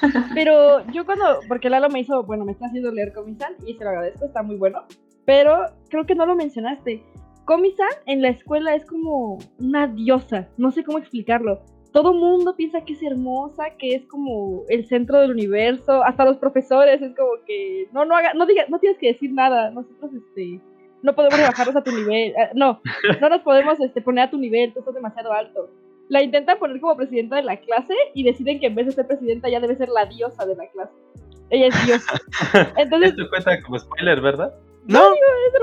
[0.34, 3.84] pero yo cuando, porque Lalo me hizo, bueno, me está haciendo leer Comisan y se
[3.84, 4.82] lo agradezco, está muy bueno,
[5.24, 7.04] pero creo que no lo mencionaste.
[7.44, 11.62] Comisan en la escuela es como una diosa, no sé cómo explicarlo.
[11.92, 16.36] Todo mundo piensa que es hermosa, que es como el centro del universo, hasta los
[16.36, 20.12] profesores es como que no no haga, no diga, no tienes que decir nada, nosotros
[20.12, 20.60] este
[21.02, 22.30] no podemos bajarnos a tu nivel.
[22.30, 22.80] Eh, no,
[23.20, 25.70] no nos podemos este, poner a tu nivel, tú estás demasiado alto.
[26.08, 29.06] La intentan poner como presidenta de la clase y deciden que en vez de ser
[29.06, 30.92] presidenta ya debe ser la diosa de la clase.
[31.50, 32.20] Ella es diosa.
[32.76, 34.54] Entonces, Esto cuenta como spoiler, ¿verdad?
[34.86, 35.10] No,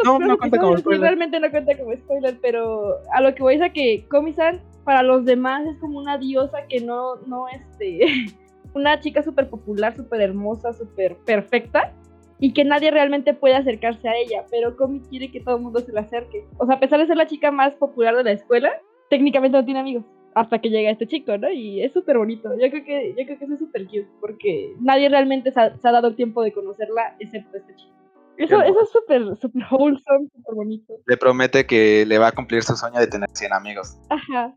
[0.03, 1.01] no, no, cuenta como spoiler.
[1.01, 5.01] Realmente no cuenta como spoiler, pero a lo que voy es a que Komi-san para
[5.01, 8.27] los demás es como una diosa que no, no, este,
[8.75, 11.91] una chica súper popular, súper hermosa, súper perfecta,
[12.39, 15.79] y que nadie realmente puede acercarse a ella, pero Comi quiere que todo el mundo
[15.79, 16.45] se le acerque.
[16.57, 18.71] O sea, a pesar de ser la chica más popular de la escuela,
[19.09, 20.03] técnicamente no tiene amigos
[20.35, 21.49] hasta que llega este chico, ¿no?
[21.49, 22.51] Y es súper bonito.
[22.59, 25.71] Yo creo que yo creo que eso es súper cute porque nadie realmente se ha,
[25.81, 27.93] dado tiempo de conocerla excepto este chico.
[28.37, 30.93] Eso, eso es súper super wholesome, súper bonito.
[31.07, 33.97] Le promete que le va a cumplir su sueño de tener 100 amigos.
[34.09, 34.53] Ajá.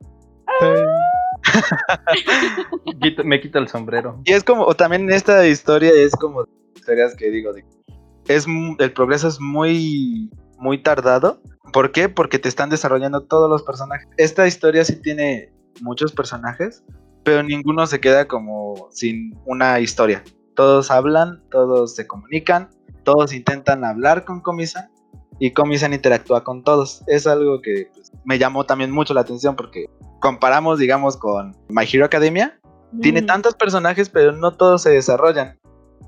[3.24, 4.20] me quita el sombrero.
[4.24, 7.52] Y es como, o también esta historia es como historias que digo,
[8.26, 8.46] es,
[8.78, 11.40] el progreso es muy, muy tardado.
[11.72, 12.08] ¿Por qué?
[12.08, 14.08] Porque te están desarrollando todos los personajes.
[14.16, 16.84] Esta historia sí tiene muchos personajes,
[17.24, 20.22] pero ninguno se queda como sin una historia.
[20.54, 22.70] Todos hablan, todos se comunican,
[23.04, 24.90] todos intentan hablar con Comisan
[25.38, 27.04] y Comisan interactúa con todos.
[27.06, 29.86] Es algo que pues, me llamó también mucho la atención porque
[30.20, 32.58] comparamos, digamos, con My Hero Academia.
[33.02, 35.58] Tiene tantos personajes, pero no todos se desarrollan.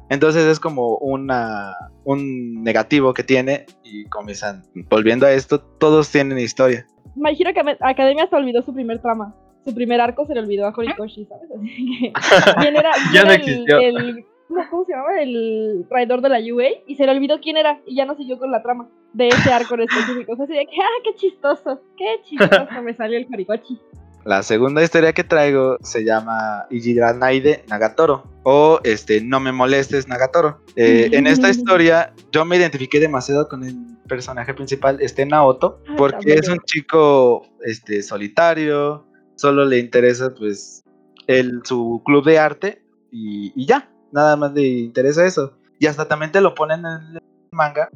[0.09, 6.39] Entonces es como una, un negativo que tiene y comienzan, volviendo a esto, todos tienen
[6.39, 6.87] historia.
[7.15, 9.35] My Hero Academia se olvidó su primer trama.
[9.65, 11.51] Su primer arco se le olvidó a Horikoshi, ¿sabes?
[11.57, 12.13] Así que,
[12.61, 13.79] ¿quién era, ya no existió.
[13.79, 14.25] El,
[14.71, 15.21] ¿Cómo se llama?
[15.21, 16.83] El traidor de la UA.
[16.87, 19.53] Y se le olvidó quién era y ya no siguió con la trama de ese
[19.53, 20.33] arco en específico.
[20.33, 23.79] O sea, así de que, ah, qué chistoso, qué chistoso me salió el Horikoshi.
[24.25, 30.61] La segunda historia que traigo se llama Ijiranaide Nagatoro o este No me molestes Nagatoro.
[30.77, 35.95] Eh, en esta historia yo me identifiqué demasiado con el personaje principal, este Naoto, Ay,
[35.97, 39.07] porque es un chico este, solitario,
[39.41, 40.85] solo le interesa pues
[41.27, 45.57] el, su club de arte y, y ya, nada más le interesa eso.
[45.79, 47.23] Y hasta también te lo ponen en el
[47.53, 47.89] manga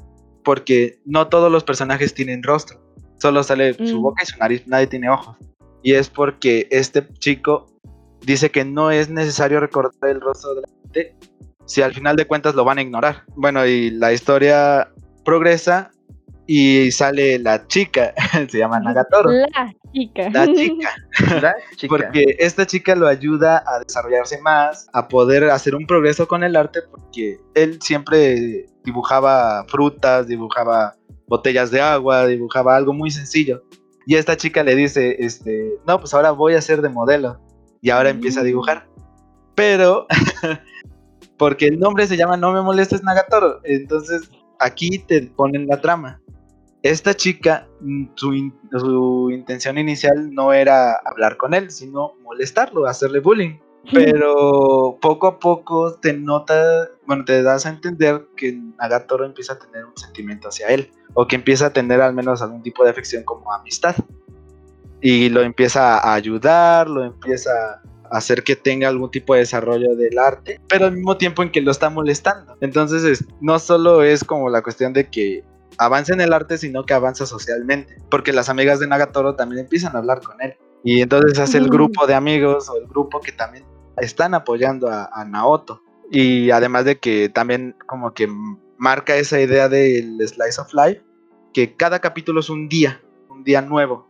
[0.43, 2.81] porque no todos los personajes tienen rostro,
[3.19, 4.03] solo sale su Mm.
[4.03, 5.37] boca y su nariz, nadie tiene ojos.
[5.83, 7.67] Y es porque este chico
[8.23, 11.17] dice que no es necesario recordar el rostro de la gente
[11.67, 13.25] si al final de cuentas lo van a ignorar.
[13.37, 14.91] Bueno, y la historia
[15.27, 15.91] progresa
[16.47, 18.13] y sale la chica,
[18.49, 20.29] se llama Nagatoro, La chica.
[20.31, 20.91] la chica,
[21.41, 21.89] La chica.
[21.97, 26.57] porque esta chica lo ayuda a desarrollarse más, a poder hacer un progreso con el
[26.57, 30.95] arte, porque él siempre dibujaba frutas, dibujaba
[31.27, 33.63] botellas de agua, dibujaba algo muy sencillo.
[34.07, 37.41] Y esta chica le dice, este, no, pues ahora voy a ser de modelo.
[37.81, 38.47] Y ahora empieza a Mm.
[38.47, 38.87] dibujar.
[39.55, 40.07] Pero,
[41.39, 43.61] porque el nombre se llama No me molestes Nagatoro.
[43.65, 44.29] Entonces,
[44.65, 46.21] aquí te ponen la trama.
[46.83, 52.87] Esta chica, mm, su, in- su intención inicial no era hablar con él, sino molestarlo,
[52.87, 53.59] hacerle bullying.
[53.93, 59.59] Pero poco a poco te nota, bueno, te das a entender que Nagatoro empieza a
[59.59, 62.91] tener un sentimiento hacia él, o que empieza a tener al menos algún tipo de
[62.91, 63.95] afección como amistad.
[65.03, 67.83] Y lo empieza a ayudar, lo empieza a
[68.15, 71.61] hacer que tenga algún tipo de desarrollo del arte, pero al mismo tiempo en que
[71.61, 72.57] lo está molestando.
[72.61, 75.45] Entonces, es- no solo es como la cuestión de que
[75.79, 79.95] avanza en el arte, sino que avanza socialmente, porque las amigas de Nagatoro también empiezan
[79.97, 80.55] a hablar con él.
[80.85, 83.65] Y entonces hace el grupo de amigos o el grupo que también
[83.97, 85.81] están apoyando a, a Naoto.
[86.11, 88.29] Y además de que también como que
[88.77, 91.03] marca esa idea del slice of life,
[91.55, 93.01] que cada capítulo es un día,
[93.31, 94.09] un día nuevo.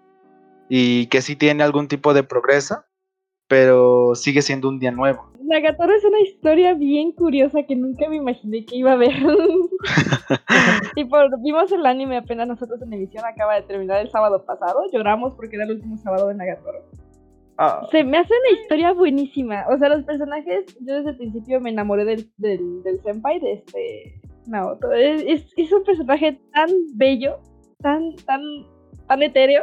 [0.69, 2.85] Y que sí tiene algún tipo de progreso,
[3.55, 5.31] pero sigue siendo un día nuevo.
[5.40, 9.12] Nagatoro es una historia bien curiosa que nunca me imaginé que iba a ver.
[10.97, 14.81] y por, vimos el anime apenas nosotros en emisión, acaba de terminar el sábado pasado.
[14.93, 16.81] Lloramos porque era el último sábado de Nagatoro.
[17.57, 19.67] Ah, Se me hace una historia buenísima.
[19.71, 23.53] O sea, los personajes, yo desde el principio me enamoré del, del, del senpai, de
[23.53, 24.93] este Naoto.
[24.93, 27.38] Es, es, es un personaje tan bello,
[27.79, 28.40] tan, tan,
[29.07, 29.62] tan etéreo.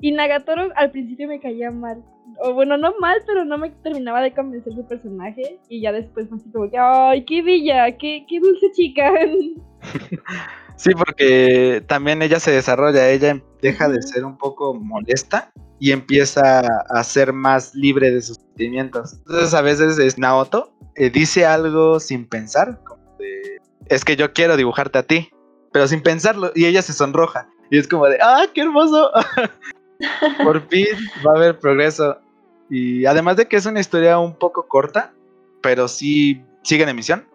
[0.00, 2.02] Y Nagatoro al principio me caía mal.
[2.38, 5.58] O bueno, no mal, pero no me terminaba de convencer su personaje.
[5.68, 7.96] Y ya después fue así como que, ¡ay, qué bella!
[7.96, 9.12] ¡Qué, qué dulce chica!
[10.80, 16.60] Sí, porque también ella se desarrolla, ella deja de ser un poco molesta y empieza
[16.60, 19.12] a ser más libre de sus sentimientos.
[19.18, 24.32] Entonces a veces es Naoto, eh, dice algo sin pensar, como de, es que yo
[24.32, 25.28] quiero dibujarte a ti,
[25.70, 29.10] pero sin pensarlo, y ella se sonroja, y es como de, ¡ah, qué hermoso!
[30.42, 30.86] Por fin
[31.26, 32.18] va a haber progreso.
[32.68, 35.12] Y además de que es una historia un poco corta,
[35.60, 37.26] pero sí sigue en emisión,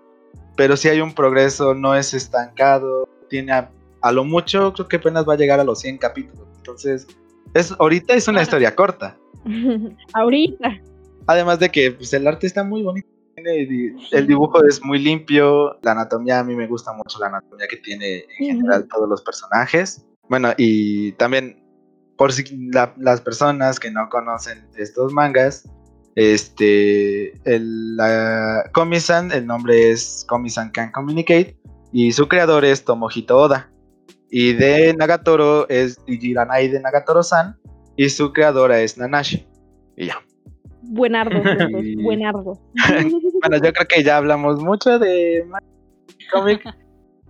[0.55, 4.95] pero sí hay un progreso, no es estancado, tiene a, a lo mucho, creo que
[4.97, 6.47] apenas va a llegar a los 100 capítulos.
[6.57, 7.07] Entonces,
[7.53, 9.17] es, ahorita es una historia corta.
[10.13, 10.79] Ahorita.
[11.27, 13.07] Además de que pues, el arte está muy bonito.
[13.37, 17.77] El dibujo es muy limpio, la anatomía, a mí me gusta mucho la anatomía que
[17.77, 20.05] tiene en general todos los personajes.
[20.29, 21.61] Bueno, y también,
[22.17, 25.67] por si la- las personas que no conocen estos mangas,
[26.15, 31.57] este, el, la Komi-san, el nombre es Komi-san Can Communicate,
[31.91, 33.69] y su creador es Tomohito Oda.
[34.29, 37.57] Y de Nagatoro es Ijiranai de Nagatoro-san,
[37.95, 39.47] y su creadora es Nanashi.
[39.95, 40.15] Y ya.
[40.81, 41.39] Dos,
[41.83, 42.59] Y- buenardos.
[43.41, 45.45] Bueno, yo creo que ya hablamos mucho de
[46.31, 46.61] cómic.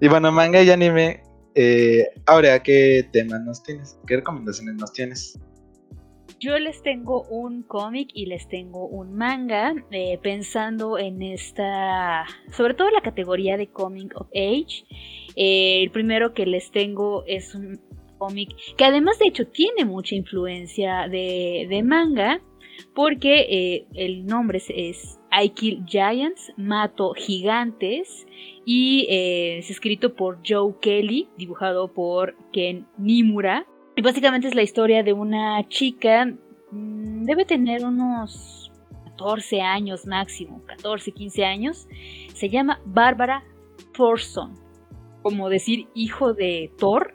[0.02, 1.24] Y bueno, manga y anime.
[1.56, 3.98] Eh, ahora, ¿qué temas nos tienes?
[4.06, 5.40] ¿Qué recomendaciones nos tienes?
[6.42, 12.74] Yo les tengo un cómic y les tengo un manga, eh, pensando en esta, sobre
[12.74, 14.84] todo la categoría de Comic of Age.
[15.38, 17.80] Eh, el primero que les tengo es un
[18.18, 22.42] cómic que además de hecho tiene mucha influencia de, de manga,
[22.94, 28.26] porque eh, el nombre es, I Kill Giants, Mato Gigantes,
[28.66, 33.66] y eh, es escrito por Joe Kelly, dibujado por Ken Nimura.
[33.96, 36.26] Y básicamente es la historia de una chica,
[36.72, 38.72] mm, debe tener unos
[39.06, 41.88] 14 años máximo, 14, 15 años.
[42.34, 43.44] Se llama Bárbara
[43.96, 44.54] Thorson,
[45.22, 47.14] como decir hijo de Thor.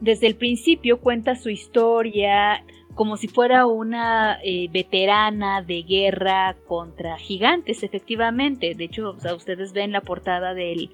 [0.00, 7.18] Desde el principio cuenta su historia como si fuera una eh, veterana de guerra contra
[7.18, 8.74] gigantes, efectivamente.
[8.74, 10.90] De hecho, o sea, ustedes ven la portada del,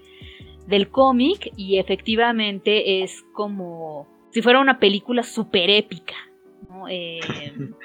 [0.67, 6.15] del cómic y efectivamente es como si fuera una película súper épica.
[6.69, 6.89] ¿no?
[6.89, 7.21] Eh,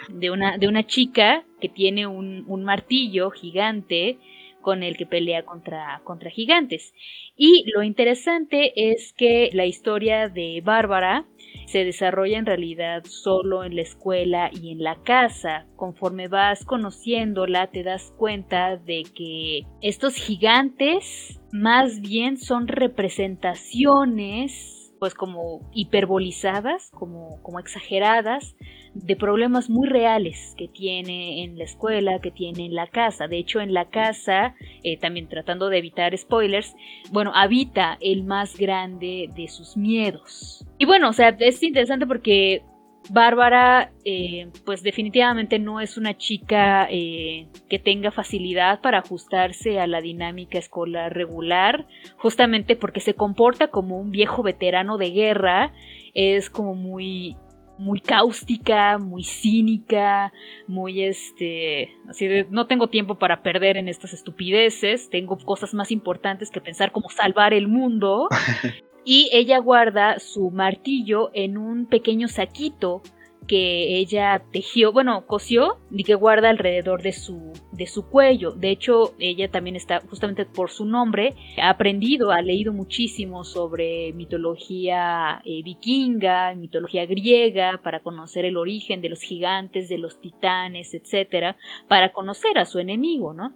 [0.10, 4.20] de, una, de una chica que tiene un, un martillo gigante
[4.62, 6.94] con el que pelea contra, contra gigantes.
[7.38, 11.26] Y lo interesante es que la historia de Bárbara
[11.68, 15.66] se desarrolla en realidad solo en la escuela y en la casa.
[15.76, 25.14] Conforme vas conociéndola te das cuenta de que estos gigantes más bien son representaciones pues
[25.14, 28.56] como hiperbolizadas, como, como exageradas,
[28.96, 33.28] de problemas muy reales que tiene en la escuela, que tiene en la casa.
[33.28, 36.76] De hecho, en la casa, eh, también tratando de evitar spoilers,
[37.12, 40.66] bueno, habita el más grande de sus miedos.
[40.78, 42.64] Y bueno, o sea, es interesante porque
[43.10, 49.88] Bárbara, eh, pues definitivamente no es una chica eh, que tenga facilidad para ajustarse a
[49.88, 51.86] la dinámica escolar regular,
[52.18, 55.74] justamente porque se comporta como un viejo veterano de guerra,
[56.14, 57.36] es como muy
[57.78, 60.32] muy cáustica, muy cínica,
[60.68, 65.92] muy este, así de no tengo tiempo para perder en estas estupideces, tengo cosas más
[65.92, 68.30] importantes que pensar como salvar el mundo.
[69.06, 73.02] y ella guarda su martillo en un pequeño saquito
[73.48, 78.52] que ella tejió, bueno, cosió y que guarda alrededor de su, de su cuello.
[78.52, 84.14] De hecho, ella también está, justamente por su nombre, ha aprendido, ha leído muchísimo sobre
[84.14, 90.94] mitología eh, vikinga, mitología griega, para conocer el origen de los gigantes, de los titanes,
[90.94, 93.54] etcétera, para conocer a su enemigo, ¿no?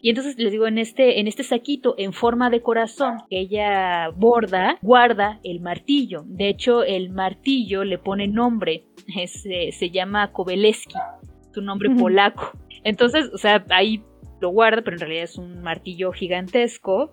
[0.00, 4.10] Y entonces les digo, en este, en este saquito en forma de corazón que ella
[4.14, 6.22] borda, guarda el martillo.
[6.26, 8.84] De hecho, el martillo le pone nombre,
[9.26, 10.94] se llama Kobeleski,
[11.52, 12.52] su nombre polaco.
[12.84, 14.02] Entonces, o sea, ahí
[14.40, 17.12] lo guarda, pero en realidad es un martillo gigantesco.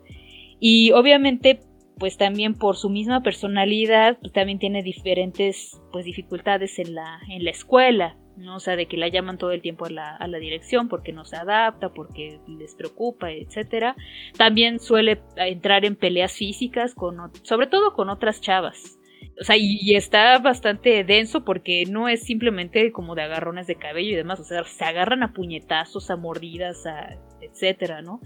[0.59, 1.59] Y obviamente,
[1.97, 7.43] pues también por su misma personalidad, pues también tiene diferentes pues dificultades en la, en
[7.43, 8.17] la escuela.
[8.37, 8.57] ¿No?
[8.57, 11.11] O sea, de que la llaman todo el tiempo a la, a la dirección porque
[11.13, 13.95] no se adapta, porque les preocupa, etcétera.
[14.37, 18.97] También suele entrar en peleas físicas con, sobre todo con otras chavas.
[19.39, 24.11] O sea, y, está bastante denso porque no es simplemente como de agarrones de cabello
[24.11, 24.39] y demás.
[24.39, 28.21] O sea, se agarran a puñetazos, a mordidas, a etcétera, ¿no?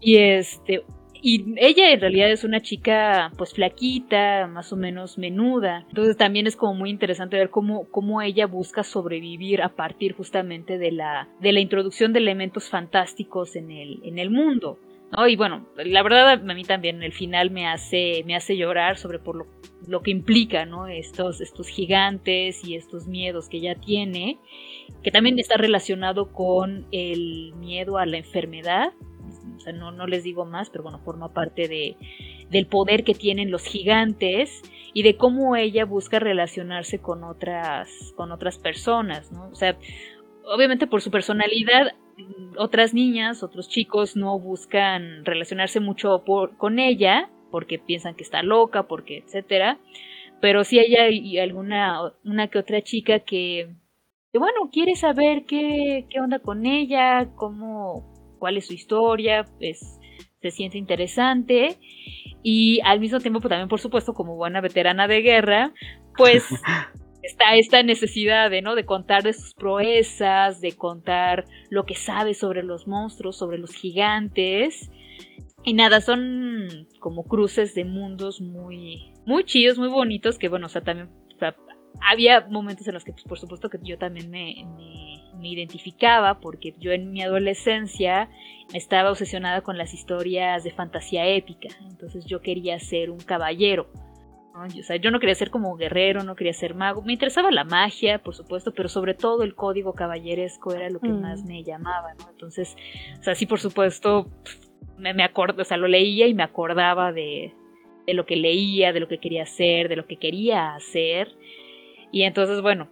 [0.00, 0.84] Y este,
[1.26, 5.86] y ella en realidad es una chica pues flaquita, más o menos menuda.
[5.88, 10.76] Entonces también es como muy interesante ver cómo, cómo ella busca sobrevivir a partir justamente
[10.76, 14.78] de la, de la introducción de elementos fantásticos en el, en el mundo.
[15.16, 15.26] ¿no?
[15.26, 19.18] Y bueno, la verdad a mí también el final me hace, me hace llorar sobre
[19.18, 19.46] por lo,
[19.88, 20.88] lo que implica, ¿no?
[20.88, 24.40] Estos, estos gigantes y estos miedos que ella tiene,
[25.02, 28.92] que también está relacionado con el miedo a la enfermedad
[29.56, 31.96] o sea, no, no les digo más, pero bueno, forma parte de,
[32.50, 38.32] del poder que tienen los gigantes y de cómo ella busca relacionarse con otras, con
[38.32, 39.48] otras personas, ¿no?
[39.48, 39.76] O sea,
[40.46, 41.92] obviamente por su personalidad,
[42.56, 46.24] otras niñas, otros chicos no buscan relacionarse mucho
[46.56, 49.78] con ella, porque piensan que está loca, porque etcétera.
[50.40, 53.74] Pero sí hay alguna, una que otra chica que,
[54.32, 58.13] que bueno, quiere saber qué, qué onda con ella, cómo,
[58.44, 59.98] cuál es su historia, pues
[60.42, 61.78] se siente interesante
[62.42, 65.72] y al mismo tiempo pues, también por supuesto como buena veterana de guerra,
[66.14, 66.44] pues
[67.22, 68.74] está esta necesidad de, ¿no?
[68.74, 73.72] de contar de sus proezas, de contar lo que sabe sobre los monstruos, sobre los
[73.72, 74.90] gigantes.
[75.62, 76.68] Y nada, son
[77.00, 81.08] como cruces de mundos muy, muy chidos, muy bonitos, que bueno, o sea, también
[82.00, 84.66] había momentos en los que, pues, por supuesto, que yo también me,
[85.38, 88.30] me, identificaba, porque yo en mi adolescencia
[88.72, 91.68] estaba obsesionada con las historias de fantasía épica.
[91.90, 93.90] Entonces yo quería ser un caballero.
[94.54, 97.02] O sea, yo no quería ser como guerrero, no quería ser mago.
[97.02, 101.08] Me interesaba la magia, por supuesto, pero sobre todo el código caballeresco era lo que
[101.08, 101.20] mm.
[101.20, 102.30] más me llamaba, ¿no?
[102.30, 102.76] Entonces,
[103.18, 104.30] o sea, sí, por supuesto,
[104.96, 107.52] me, me acuerdo, o sea, lo leía y me acordaba de,
[108.06, 111.34] de lo que leía, de lo que quería hacer, de lo que quería hacer.
[112.14, 112.86] Y entonces, bueno,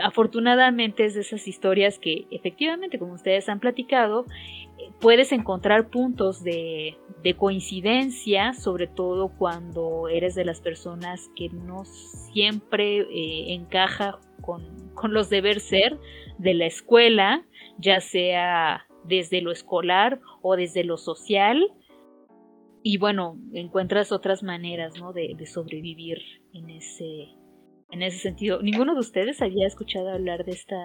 [0.00, 4.24] afortunadamente es de esas historias que efectivamente, como ustedes han platicado,
[4.78, 6.96] eh, puedes encontrar puntos de,
[7.38, 15.12] coincidencia, sobre todo cuando eres de las personas que no siempre eh, encaja con, con
[15.12, 15.98] los deber ser
[16.38, 17.44] de la escuela,
[17.78, 21.72] ya sea desde lo escolar o desde lo social.
[22.84, 25.12] Y bueno, encuentras otras maneras ¿no?
[25.12, 26.18] de, de sobrevivir
[26.52, 27.34] en ese,
[27.90, 28.60] en ese sentido.
[28.62, 30.76] ¿Ninguno de ustedes había escuchado hablar de esta,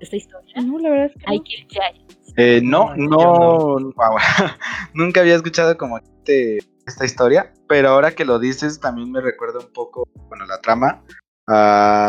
[0.00, 0.54] esta historia?
[0.62, 2.34] No, la verdad es que no.
[2.36, 3.76] Eh, no, no,
[4.94, 9.60] nunca había escuchado como este, esta historia, pero ahora que lo dices también me recuerda
[9.60, 11.04] un poco, bueno, la trama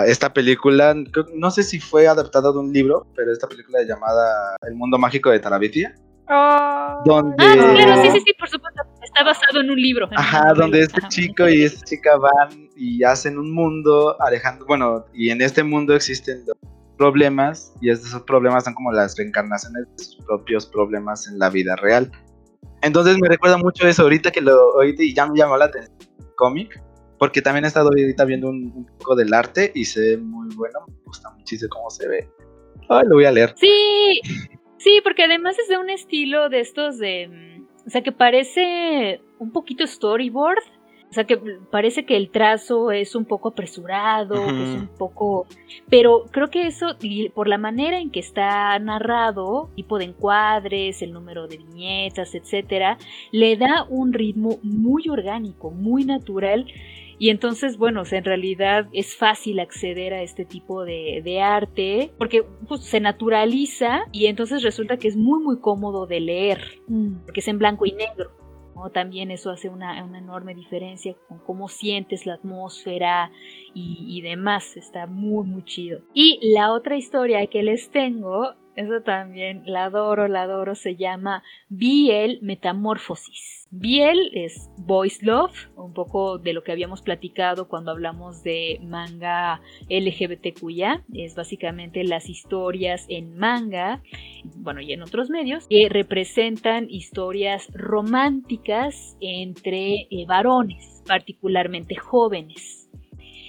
[0.07, 0.95] esta película.
[1.33, 5.29] No sé si fue adaptada de un libro, pero esta película llamada El mundo mágico
[5.29, 5.93] de Tarabitia.
[7.05, 8.81] Donde, Ah, claro, sí, sí, sí, por supuesto.
[9.15, 10.07] Está basado en un libro.
[10.11, 11.07] en Ajá, donde este Ajá.
[11.07, 15.95] chico y esta chica van y hacen un mundo alejando, bueno, y en este mundo
[15.95, 16.57] existen los
[16.97, 21.77] problemas y esos problemas son como las reencarnaciones de sus propios problemas en la vida
[21.77, 22.11] real.
[22.81, 25.95] Entonces me recuerda mucho eso ahorita que lo oí y ya me llamó la atención
[26.35, 26.81] cómic,
[27.17, 30.53] porque también he estado ahorita viendo un, un poco del arte y se ve muy
[30.55, 32.29] bueno, me gusta muchísimo cómo se ve.
[32.89, 33.55] Ay, lo voy a leer.
[33.57, 34.19] Sí,
[34.77, 37.54] sí, porque además es de un estilo de estos de.
[37.85, 40.63] O sea, que parece un poquito storyboard.
[41.07, 41.37] O sea, que
[41.71, 45.45] parece que el trazo es un poco apresurado, que es un poco.
[45.89, 51.01] Pero creo que eso, y por la manera en que está narrado, tipo de encuadres,
[51.01, 52.97] el número de viñetas, etcétera,
[53.31, 56.65] le da un ritmo muy orgánico, muy natural.
[57.17, 61.41] Y entonces, bueno, o sea, en realidad es fácil acceder a este tipo de, de
[61.41, 66.75] arte porque pues, se naturaliza y entonces resulta que es muy, muy cómodo de leer
[66.87, 67.25] Mm.
[67.25, 68.31] porque es en blanco y negro.
[68.75, 68.89] ¿no?
[68.89, 73.31] También eso hace una, una enorme diferencia con cómo sientes la atmósfera
[73.73, 74.75] y, y demás.
[74.77, 76.01] Está muy, muy chido.
[76.13, 81.43] Y la otra historia que les tengo, eso también la adoro, la adoro, se llama
[81.69, 83.67] Biel Metamorfosis.
[83.71, 89.61] Biel es Boys Love, un poco de lo que habíamos platicado cuando hablamos de manga
[89.89, 91.03] LGBTQIA.
[91.13, 94.01] Es básicamente las historias en manga
[94.55, 102.84] bueno, y en otros medios, que representan historias románticas entre eh, varones, particularmente jóvenes.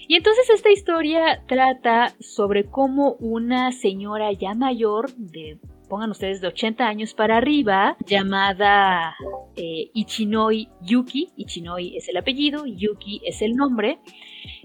[0.09, 6.49] Y entonces esta historia trata sobre cómo una señora ya mayor, de, pongan ustedes de
[6.49, 9.17] 80 años para arriba, llamada
[9.57, 13.99] eh, Ichinoi Yuki, Ichinoi es el apellido, Yuki es el nombre,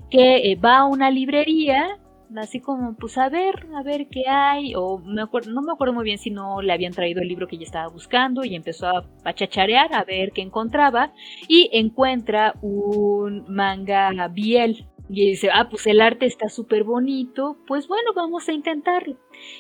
[0.10, 1.98] que eh, va a una librería
[2.38, 5.94] así como pues a ver, a ver qué hay, o me acuerdo, no me acuerdo
[5.94, 8.88] muy bien si no le habían traído el libro que ella estaba buscando y empezó
[8.88, 11.14] a, a chacharear a ver qué encontraba
[11.48, 17.88] y encuentra un manga biel y dice, ah, pues el arte está súper bonito, pues
[17.88, 19.18] bueno, vamos a intentarlo.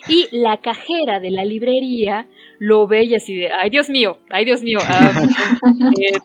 [0.07, 2.27] Y la cajera de la librería
[2.57, 5.11] lo ve y así de, ay Dios mío, ay Dios mío, ah,
[5.99, 6.19] eh,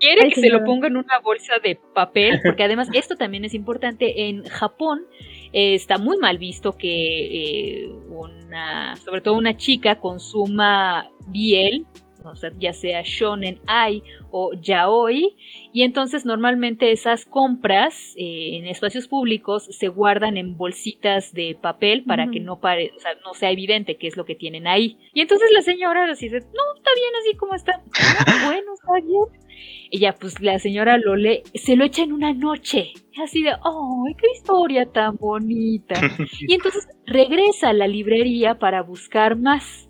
[0.00, 3.44] quiere Ay, que se lo ponga en una bolsa de papel, porque además esto también
[3.44, 5.06] es importante, en Japón
[5.52, 11.86] eh, está muy mal visto que eh, una, sobre todo una chica consuma biel,
[12.24, 15.36] o sea, ya sea shonen ai o yaoi,
[15.72, 22.04] y entonces normalmente esas compras eh, en espacios públicos se guardan en bolsitas de papel
[22.04, 24.98] para que no pare, o sea, no sea evidente qué es lo que tienen ahí.
[25.12, 27.82] Y entonces la señora dice, no, está bien así como está.
[28.00, 29.44] "Ah, bueno, está bien.
[29.90, 32.92] Y ya, pues la señora lo lee, se lo echa en una noche.
[33.22, 35.94] Así de, ¡ay, qué historia tan bonita!
[36.48, 39.88] Y entonces regresa a la librería para buscar más.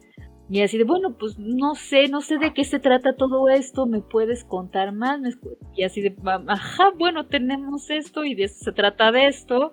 [0.55, 3.87] Y así de, bueno, pues no sé, no sé de qué se trata todo esto,
[3.87, 5.19] ¿me puedes contar más?
[5.19, 9.11] ¿Me escu-?" Y así de, "Ah, ajá, bueno, tenemos esto y de eso se trata
[9.11, 9.73] de esto.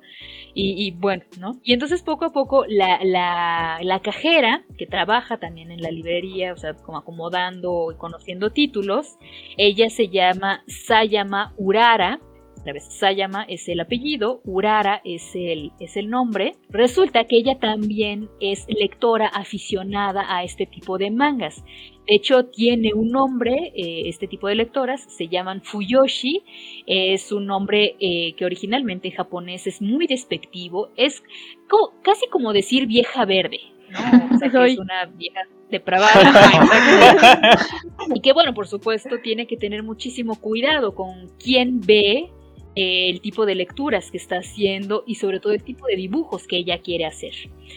[0.55, 1.59] Y, y bueno, ¿no?
[1.63, 6.51] Y entonces poco a poco la, la, la cajera, que trabaja también en la librería,
[6.51, 9.19] o sea, como acomodando y conociendo títulos,
[9.57, 12.19] ella se llama Sayama Urara.
[12.59, 16.53] Otra vez, Sayama es el apellido, Urara es el, es el nombre.
[16.69, 21.63] Resulta que ella también es lectora aficionada a este tipo de mangas.
[22.07, 26.43] De hecho, tiene un nombre, eh, este tipo de lectoras, se llaman Fuyoshi.
[26.85, 30.89] Es un nombre eh, que originalmente en japonés es muy despectivo.
[30.97, 31.23] Es
[31.67, 34.35] co- casi como decir vieja verde, ¿no?
[34.35, 35.41] O sea, que es una vieja
[35.71, 37.57] depravada.
[38.13, 42.29] Y que bueno, por supuesto, tiene que tener muchísimo cuidado con quién ve
[42.76, 46.57] el tipo de lecturas que está haciendo y sobre todo el tipo de dibujos que
[46.57, 47.34] ella quiere hacer.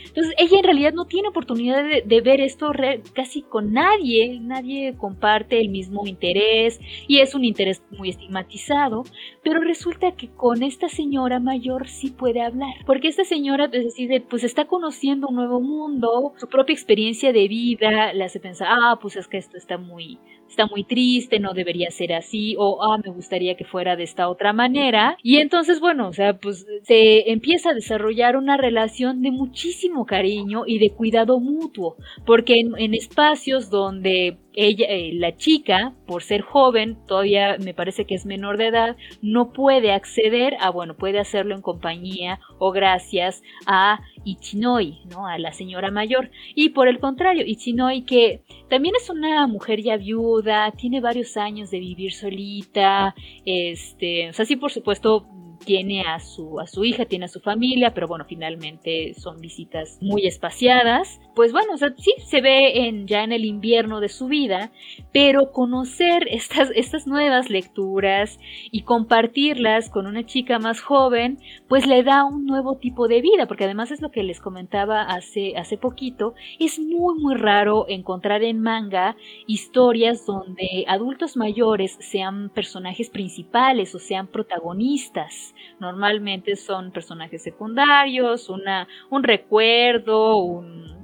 [0.07, 2.73] Entonces, ella en realidad no tiene oportunidad de, ver esto
[3.13, 9.05] casi con nadie, nadie comparte el mismo interés y es un interés muy estigmatizado,
[9.43, 14.21] pero resulta que con esta señora mayor sí puede hablar, porque esta señora pues, decide,
[14.21, 18.99] pues está conociendo un nuevo mundo, su propia experiencia de vida le hace pensar, ah,
[19.01, 20.19] pues es que esto está muy,
[20.55, 24.29] está muy triste, no debería ser así, o ah, me gustaría que fuera de esta
[24.29, 25.17] otra manera.
[25.23, 30.63] Y entonces, bueno, o sea, pues se empieza a desarrollar una relación de muchísimo cariño
[30.67, 36.43] y de cuidado mutuo, porque en, en espacios donde ella, eh, la chica, por ser
[36.43, 41.19] joven, todavía me parece que es menor de edad, no puede acceder a, bueno, puede
[41.19, 45.27] hacerlo en compañía o gracias a Ichinoi, ¿no?
[45.27, 46.31] A la señora mayor.
[46.55, 51.71] Y por el contrario, Ichinoi, que también es una mujer ya viuda, tiene varios años
[51.71, 55.27] de vivir solita, este, o sea, sí, por supuesto,
[55.65, 59.99] tiene a su, a su hija, tiene a su familia, pero bueno, finalmente son visitas
[60.01, 61.21] muy espaciadas.
[61.35, 64.71] Pues bueno, o sea, sí, se ve en, ya en el invierno de su vida,
[65.13, 68.39] pero conocer estas, estas nuevas lecturas
[68.71, 71.39] y compartirlas con una chica más joven,
[71.69, 75.03] pues le da un nuevo tipo de vida, porque además es lo que les comentaba
[75.03, 82.51] hace, hace poquito, es muy muy raro encontrar en manga historias donde adultos mayores sean
[82.51, 85.54] personajes principales o sean protagonistas.
[85.81, 90.95] Normalmente son personajes secundarios, una, un recuerdo, un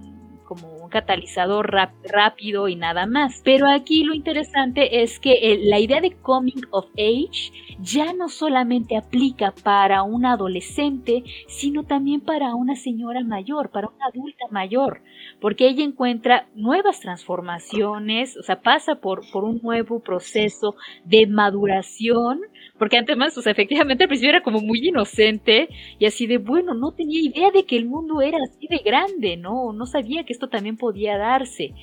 [0.50, 1.72] como un catalizador
[2.02, 3.40] rápido y nada más.
[3.44, 8.96] Pero aquí lo interesante es que la idea de coming of age ya no solamente
[8.96, 15.02] aplica para un adolescente, sino también para una señora mayor, para una adulta mayor,
[15.40, 20.74] porque ella encuentra nuevas transformaciones, o sea, pasa por, por un nuevo proceso
[21.04, 22.40] de maduración
[22.80, 25.68] porque antes más, o sea, efectivamente al principio era como muy inocente
[25.98, 29.36] y así de, bueno, no tenía idea de que el mundo era así de grande,
[29.36, 29.74] ¿no?
[29.74, 31.74] No sabía que esto también podía darse.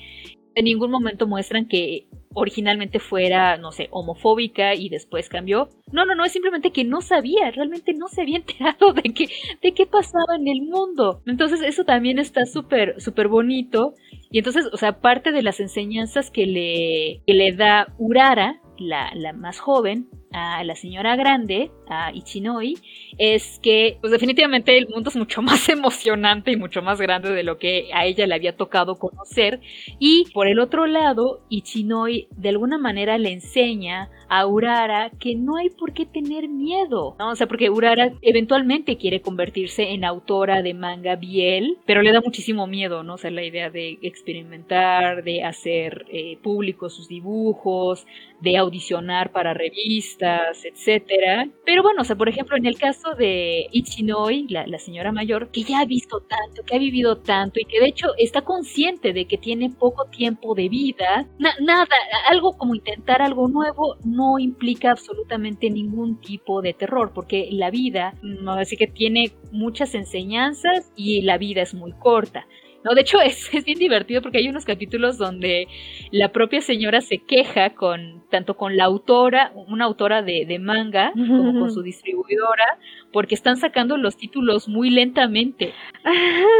[0.56, 5.68] En ningún momento muestran que originalmente fuera, no sé, homofóbica y después cambió.
[5.92, 9.28] No, no, no, es simplemente que no sabía, realmente no se había enterado de qué,
[9.62, 11.22] de qué pasaba en el mundo.
[11.26, 13.94] Entonces eso también está súper, súper bonito.
[14.32, 19.12] Y entonces, o sea, parte de las enseñanzas que le, que le da Urara, la,
[19.14, 22.76] la más joven, a la señora grande, a Ichinoi,
[23.18, 27.42] es que pues definitivamente el mundo es mucho más emocionante y mucho más grande de
[27.42, 29.60] lo que a ella le había tocado conocer
[29.98, 35.56] y por el otro lado Ichinoi de alguna manera le enseña a Urara que no
[35.56, 37.30] hay por qué tener miedo, ¿no?
[37.30, 42.20] O sea, porque Urara eventualmente quiere convertirse en autora de manga biel, pero le da
[42.20, 43.14] muchísimo miedo, ¿no?
[43.14, 48.06] O sea, la idea de experimentar, de hacer eh, públicos sus dibujos,
[48.40, 51.48] de audicionar para revistas, etcétera.
[51.64, 55.62] Pero bueno, o sea, por ejemplo, en el caso de Ichinoi, la, señora mayor, que
[55.62, 59.26] ya ha visto tanto, que ha vivido tanto y que de hecho está consciente de
[59.26, 61.86] que tiene poco tiempo de vida, nada,
[62.30, 68.14] algo como intentar algo nuevo no implica absolutamente ningún tipo de terror, porque la vida,
[68.22, 72.46] no, así que tiene muchas enseñanzas y la vida es muy corta.
[72.88, 75.68] No, de hecho es, es, bien divertido porque hay unos capítulos donde
[76.10, 81.12] la propia señora se queja con tanto con la autora, una autora de, de manga,
[81.12, 82.78] como con su distribuidora,
[83.12, 85.74] porque están sacando los títulos muy lentamente.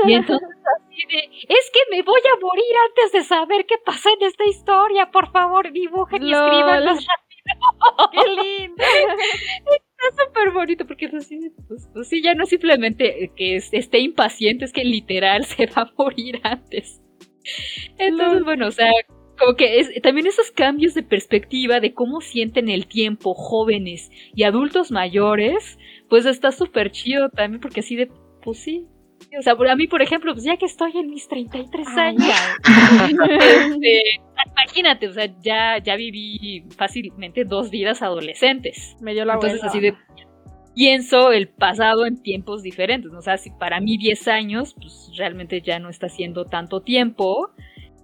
[0.07, 0.49] Y entonces
[0.81, 1.19] así de,
[1.49, 5.31] es que me voy a morir antes de saber qué pasa en esta historia, por
[5.31, 6.99] favor, dibujen y escriban rápido.
[8.13, 8.85] ¡Qué lindo!
[9.99, 13.99] Está súper bonito porque es así, pues, pues, sí, ya no es simplemente que esté
[13.99, 17.01] impaciente, es que literal se va a morir antes.
[17.99, 18.91] Entonces, bueno, o sea,
[19.39, 24.43] como que es, también esos cambios de perspectiva de cómo sienten el tiempo jóvenes y
[24.45, 25.79] adultos mayores,
[26.09, 28.11] pues está súper chido también porque así de,
[28.43, 28.87] pues sí.
[29.37, 32.29] O sea, a mí, por ejemplo, pues ya que estoy en mis 33 años,
[32.65, 34.03] este,
[34.51, 38.97] imagínate, o sea, ya, ya viví fácilmente dos vidas adolescentes.
[39.01, 39.95] Me dio la Entonces, así de
[40.79, 43.13] pienso el pasado en tiempos diferentes.
[43.13, 47.51] O sea, si para mí 10 años, pues realmente ya no está siendo tanto tiempo.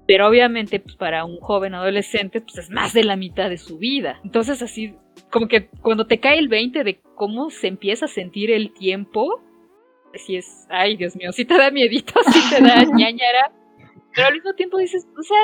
[0.06, 3.78] Pero obviamente, pues para un joven adolescente, pues es más de la mitad de su
[3.78, 4.20] vida.
[4.24, 4.96] Entonces, así,
[5.30, 9.40] como que cuando te cae el 20 de cómo se empieza a sentir el tiempo,
[10.18, 13.52] si es, ay Dios mío, si te da miedito, si te da ñañara.
[14.14, 15.38] Pero al mismo tiempo dices, o sea,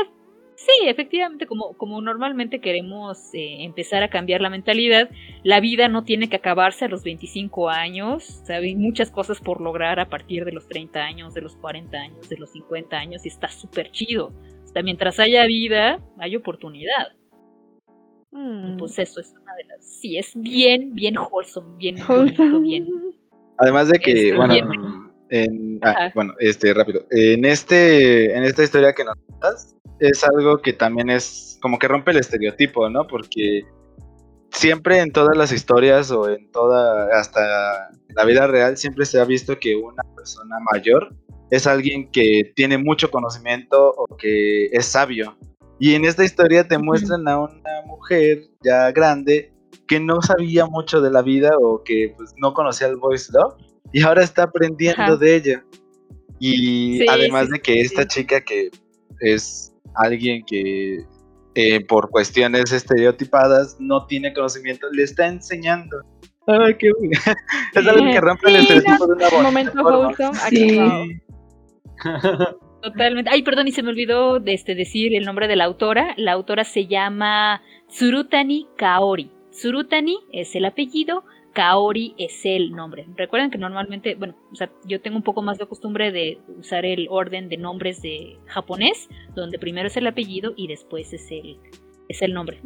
[0.61, 5.09] Sí, efectivamente, como, como normalmente queremos eh, empezar a cambiar la mentalidad,
[5.43, 9.99] la vida no tiene que acabarse a los 25 años, hay muchas cosas por lograr
[10.01, 13.29] a partir de los 30 años, de los 40 años, de los 50 años, y
[13.29, 14.35] está súper chido.
[14.77, 17.09] O mientras haya vida, hay oportunidad.
[18.31, 18.77] Mm.
[18.77, 19.83] Pues eso es una de las...
[19.83, 21.97] Sí, es bien, bien wholesome, bien
[22.61, 22.87] bien...
[23.61, 24.55] Además de que, este, bueno,
[25.29, 27.05] en, ah, bueno, este, rápido.
[27.11, 31.87] En este, en esta historia que nos cuentas, es algo que también es como que
[31.87, 33.07] rompe el estereotipo, ¿no?
[33.07, 33.63] Porque
[34.51, 39.25] siempre en todas las historias o en toda, hasta la vida real, siempre se ha
[39.25, 41.15] visto que una persona mayor
[41.51, 45.37] es alguien que tiene mucho conocimiento o que es sabio.
[45.79, 49.53] Y en esta historia te muestran a una mujer ya grande
[49.91, 53.55] que no sabía mucho de la vida o que pues, no conocía el voice love
[53.93, 55.65] y ahora está aprendiendo de ella.
[56.39, 58.71] Y además de que esta chica que
[59.19, 61.05] es alguien que
[61.57, 65.97] eh, por cuestiones estereotipadas no tiene conocimiento, le está enseñando.
[66.47, 66.93] Ay, qué
[67.75, 70.13] Es algo que rompe el estereotipo de una momento
[72.83, 73.29] Totalmente.
[73.33, 76.15] Ay, perdón, y se me olvidó de este, decir el nombre de la autora.
[76.17, 79.40] La autora se llama Tsurutani Kaori.
[79.61, 83.07] Tsurutani es el apellido, Kaori es el nombre.
[83.17, 86.87] Recuerden que normalmente, bueno, o sea, yo tengo un poco más de costumbre de usar
[86.87, 91.59] el orden de nombres de japonés, donde primero es el apellido y después es el,
[92.09, 92.63] es el nombre.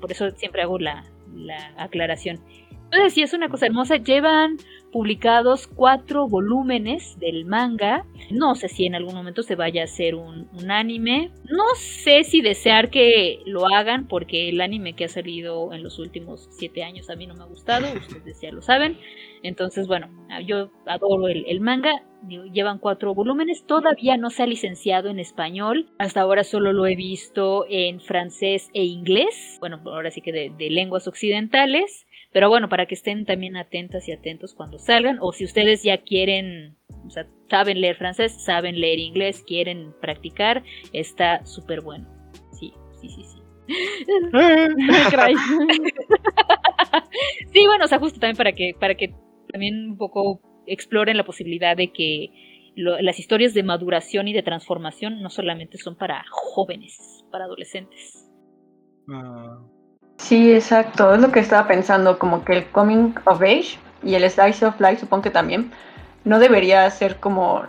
[0.00, 2.38] Por eso siempre hago la, la aclaración.
[2.84, 3.96] Entonces, sí, es una cosa hermosa.
[3.96, 4.58] Llevan
[4.96, 8.06] publicados cuatro volúmenes del manga.
[8.30, 11.32] No sé si en algún momento se vaya a hacer un, anime.
[11.50, 15.98] No sé si desear que lo hagan, porque el anime que ha salido en los
[15.98, 17.86] últimos siete años a mí no me ha gustado.
[17.94, 18.96] Ustedes ya lo saben.
[19.42, 20.08] Entonces, bueno,
[20.46, 22.02] yo adoro el, el manga.
[22.26, 23.66] Llevan cuatro volúmenes.
[23.66, 25.90] Todavía no se ha licenciado en español.
[25.98, 29.58] Hasta ahora solo lo he visto en francés e inglés.
[29.60, 32.06] Bueno, ahora sí que de, de lenguas occidentales.
[32.32, 35.98] Pero bueno, para que estén también atentas y atentos cuando salgan, o si ustedes ya
[35.98, 42.08] quieren, o sea, saben leer francés, saben leer inglés, quieren practicar, está súper bueno.
[42.52, 43.40] Sí, sí, sí, sí.
[47.52, 49.12] sí, bueno, o sea, justo también para que, para que
[49.50, 52.30] también un poco exploren la posibilidad de que
[52.76, 58.30] las historias de maduración y de transformación no solamente son para jóvenes, para adolescentes.
[59.08, 59.62] Ah.
[60.18, 64.28] Sí, exacto, es lo que estaba pensando, como que el coming of age y el
[64.30, 65.70] slice of life supongo que también
[66.24, 67.64] no debería ser como,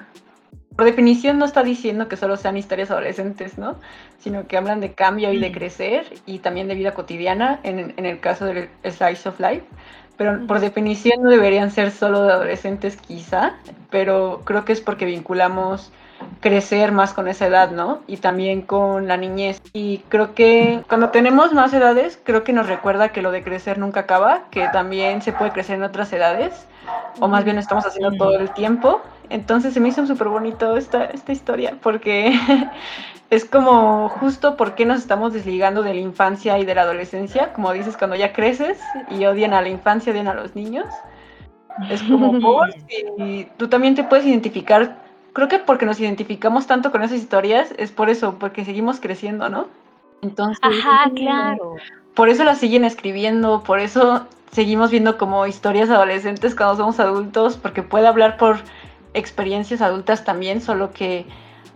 [0.76, 3.80] por definición no está diciendo que solo sean historias adolescentes, ¿no?
[4.20, 5.54] Sino que hablan de cambio y de mm.
[5.54, 9.64] crecer y también de vida cotidiana en, en el caso del slice of life.
[10.18, 13.56] Pero por definición no deberían ser solo de adolescentes quizá,
[13.92, 15.92] pero creo que es porque vinculamos
[16.40, 18.02] crecer más con esa edad, ¿no?
[18.08, 19.62] Y también con la niñez.
[19.74, 23.78] Y creo que cuando tenemos más edades, creo que nos recuerda que lo de crecer
[23.78, 26.68] nunca acaba, que también se puede crecer en otras edades,
[27.20, 29.02] o más bien lo estamos haciendo todo el tiempo.
[29.30, 32.34] Entonces se me hizo súper bonito esta, esta historia, porque
[33.30, 37.52] es como justo por qué nos estamos desligando de la infancia y de la adolescencia,
[37.54, 40.88] como dices, cuando ya creces y odian a la infancia, odian a los niños.
[41.90, 42.70] Es como por
[43.18, 45.07] y tú también te puedes identificar
[45.38, 49.50] creo que porque nos identificamos tanto con esas historias, es por eso, porque seguimos creciendo,
[49.50, 49.68] ¿no?
[50.24, 51.76] Entonces, Ajá, claro.
[52.16, 57.56] Por eso las siguen escribiendo, por eso seguimos viendo como historias adolescentes cuando somos adultos,
[57.56, 58.58] porque puede hablar por
[59.14, 61.28] experiencias adultas también, solo que,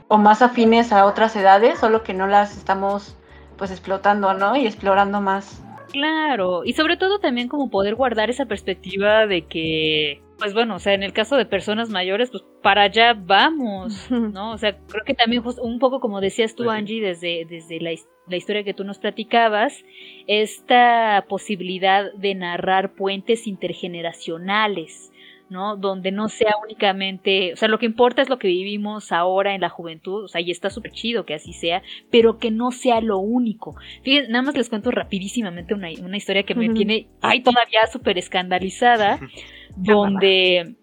[0.08, 3.16] o más afines a otras edades, solo que no las estamos
[3.58, 4.56] pues explotando, ¿no?
[4.56, 5.62] Y explorando más.
[5.92, 10.80] Claro, y sobre todo también como poder guardar esa perspectiva de que pues bueno, o
[10.80, 14.54] sea, en el caso de personas mayores, pues para allá vamos, ¿no?
[14.54, 17.92] O sea, creo que también un poco como decías tú, Angie, desde, desde la,
[18.28, 19.86] la, historia que tú nos platicabas,
[20.26, 25.11] esta posibilidad de narrar puentes intergeneracionales,
[25.52, 25.76] ¿no?
[25.76, 29.62] Donde no sea únicamente, o sea, lo que importa es lo que vivimos ahora en
[29.62, 33.02] la juventud, o sea, y está súper chido que así sea, pero que no sea
[33.02, 33.76] lo único.
[34.04, 38.18] Fíjense, nada más les cuento rapidísimamente una, una historia que me tiene, ay, todavía súper
[38.18, 39.20] escandalizada.
[39.76, 40.76] donde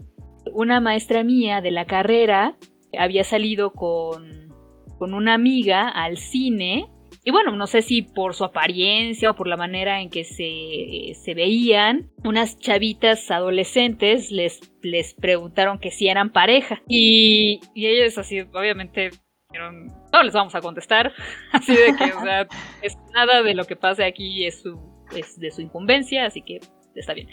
[0.53, 2.57] una maestra mía de la carrera
[2.99, 4.53] había salido con,
[4.99, 6.89] con una amiga al cine
[7.29, 11.13] y bueno, no sé si por su apariencia o por la manera en que se,
[11.13, 16.81] se, veían, unas chavitas adolescentes les, les preguntaron que si eran pareja.
[16.89, 19.11] Y, y ellos así, obviamente,
[19.51, 21.13] dijeron, no les vamos a contestar.
[21.53, 22.49] Así de que, o sea,
[22.81, 24.81] es, nada de lo que pase aquí es, su,
[25.15, 26.61] es de su incumbencia, así que
[26.95, 27.29] está bien.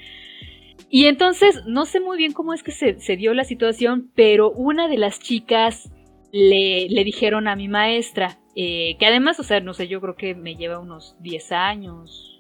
[0.90, 4.90] Y entonces, no sé muy bien cómo es que se, dio la situación, pero una
[4.90, 5.90] de las chicas
[6.34, 10.16] le, le dijeron a mi maestra, eh, que además, o sea, no sé, yo creo
[10.16, 12.40] que me lleva unos 10 años,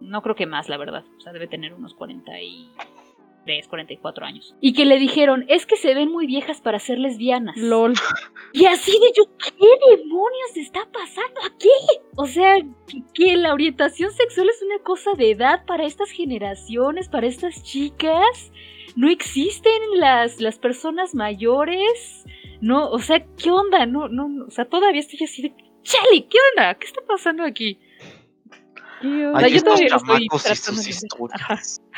[0.00, 2.70] no creo que más, la verdad, o sea, debe tener unos 40 y
[3.44, 4.54] 43, 44 años.
[4.60, 7.56] Y que le dijeron, es que se ven muy viejas para ser lesbianas.
[7.56, 7.94] LOL.
[8.52, 11.68] Y así de yo, ¿qué demonios está pasando aquí?
[12.16, 12.56] O sea,
[13.12, 18.52] que, la orientación sexual es una cosa de edad para estas generaciones, para estas chicas.
[18.96, 22.24] No existen las, las personas mayores.
[22.64, 23.84] No, o sea, ¿qué onda?
[23.84, 26.74] No, no, o sea, todavía estoy así de, Chale, ¿qué onda?
[26.76, 27.78] ¿Qué está pasando aquí?
[29.02, 31.82] Ay, yo todavía estoy y sus historias.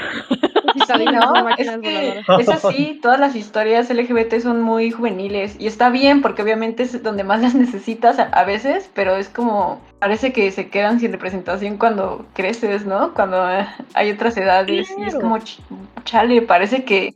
[2.39, 7.03] Es, así, todas las historias LGBT son muy juveniles y está bien porque obviamente es
[7.03, 11.79] donde más las necesitas a, veces, pero es como, parece que se quedan sin representación
[11.79, 13.13] cuando creces, ¿no?
[13.13, 15.37] Cuando eh, hay otras edades y es como,
[16.05, 17.13] chale, parece que,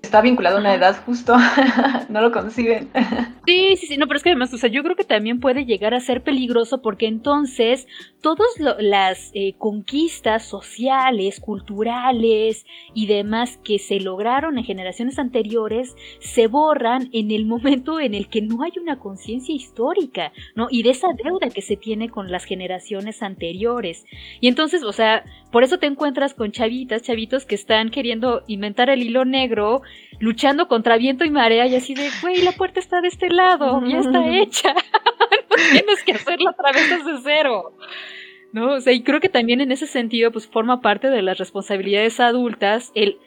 [0.00, 1.36] está vinculado a una edad justo,
[2.08, 2.88] no lo conciben.
[3.46, 5.66] Sí, sí, sí, no, pero es que además, o sea, yo creo que también puede
[5.66, 7.86] llegar a ser peligroso porque entonces
[8.20, 8.48] todas
[8.80, 17.08] las eh, conquistas sociales, culturales, y demás que se lograron en generaciones anteriores se borran
[17.12, 20.66] en el momento en el que no hay una conciencia histórica, ¿no?
[20.68, 24.04] Y de esa deuda que se tiene con las generaciones anteriores.
[24.40, 28.90] Y entonces, o sea, por eso te encuentras con chavitas, chavitos que están queriendo inventar
[28.90, 29.82] el hilo negro,
[30.18, 33.82] luchando contra viento y marea y así de, güey, la puerta está de este lado,
[33.86, 34.74] ya está hecha.
[35.50, 37.72] no tienes que hacerla otra vez desde cero.
[38.52, 38.74] ¿No?
[38.74, 42.20] O sea, y creo que también en ese sentido, pues forma parte de las responsabilidades
[42.20, 43.18] adultas el,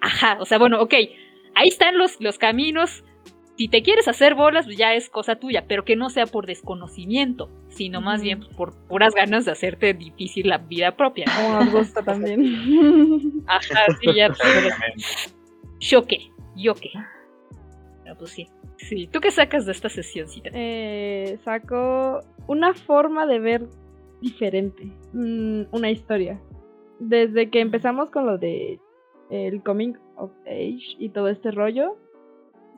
[0.00, 0.94] ajá, o sea, bueno, ok,
[1.54, 3.04] ahí están los, los caminos,
[3.56, 6.46] si te quieres hacer bolas, pues ya es cosa tuya, pero que no sea por
[6.46, 11.26] desconocimiento, sino más bien por puras ganas de hacerte difícil la vida propia.
[11.36, 13.42] Como nos gusta también.
[13.46, 14.32] Ajá, sí, ya.
[15.80, 16.90] Yo qué, yo qué.
[16.94, 18.48] Ah, pues sí.
[18.76, 20.50] Sí, ¿tú qué sacas de esta sesióncita?
[20.52, 23.68] Eh, saco una forma de ver
[24.20, 26.40] diferente, mm, una historia.
[26.98, 28.80] Desde que empezamos con lo de
[29.30, 31.96] el coming of age y todo este rollo,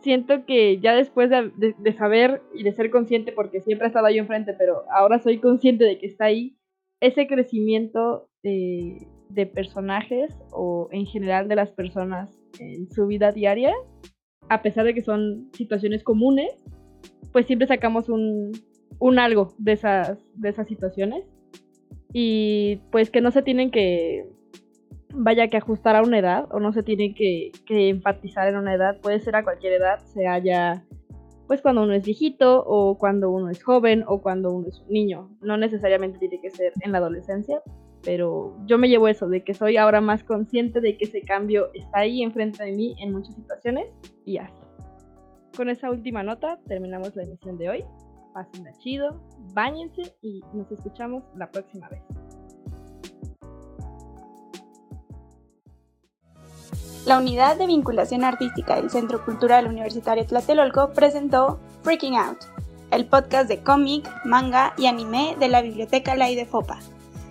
[0.04, 4.18] siento que ya después de, saber y de ser consciente, porque siempre ha estado ahí
[4.18, 6.56] enfrente, pero ahora soy consciente de que está ahí,
[7.00, 13.74] ese crecimiento de, de personajes o en general de las personas en su vida diaria,
[14.48, 16.52] a pesar de que son situaciones comunes,
[17.32, 18.52] pues siempre sacamos un,
[18.98, 21.24] un algo de esas, de esas situaciones.
[22.12, 24.24] Y pues que no se tienen que
[25.14, 29.00] vaya que ajustar a una edad o no se tiene que, enfatizar en una edad,
[29.00, 30.84] puede ser a cualquier edad, sea ya
[31.46, 34.88] pues cuando uno es viejito o cuando uno es joven o cuando uno es un
[34.88, 37.60] niño, no necesariamente tiene que ser en la adolescencia,
[38.02, 41.70] pero yo me llevo eso, de que soy ahora más consciente de que ese cambio
[41.74, 43.88] está ahí enfrente de mí en muchas situaciones
[44.24, 44.62] y así.
[45.54, 47.84] Con esa última nota terminamos la emisión de hoy.
[48.32, 49.20] Pásenla chido,
[49.52, 52.02] bañense y nos escuchamos la próxima vez.
[57.06, 62.38] La Unidad de Vinculación Artística del Centro Cultural Universitario Tlatelolco presentó Freaking Out,
[62.92, 66.78] el podcast de cómic, manga y anime de la Biblioteca Lai de Fopa.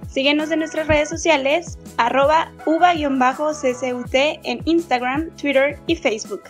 [0.07, 6.43] Síguenos en nuestras redes sociales, arroba uva-ccut en Instagram, Twitter y Facebook.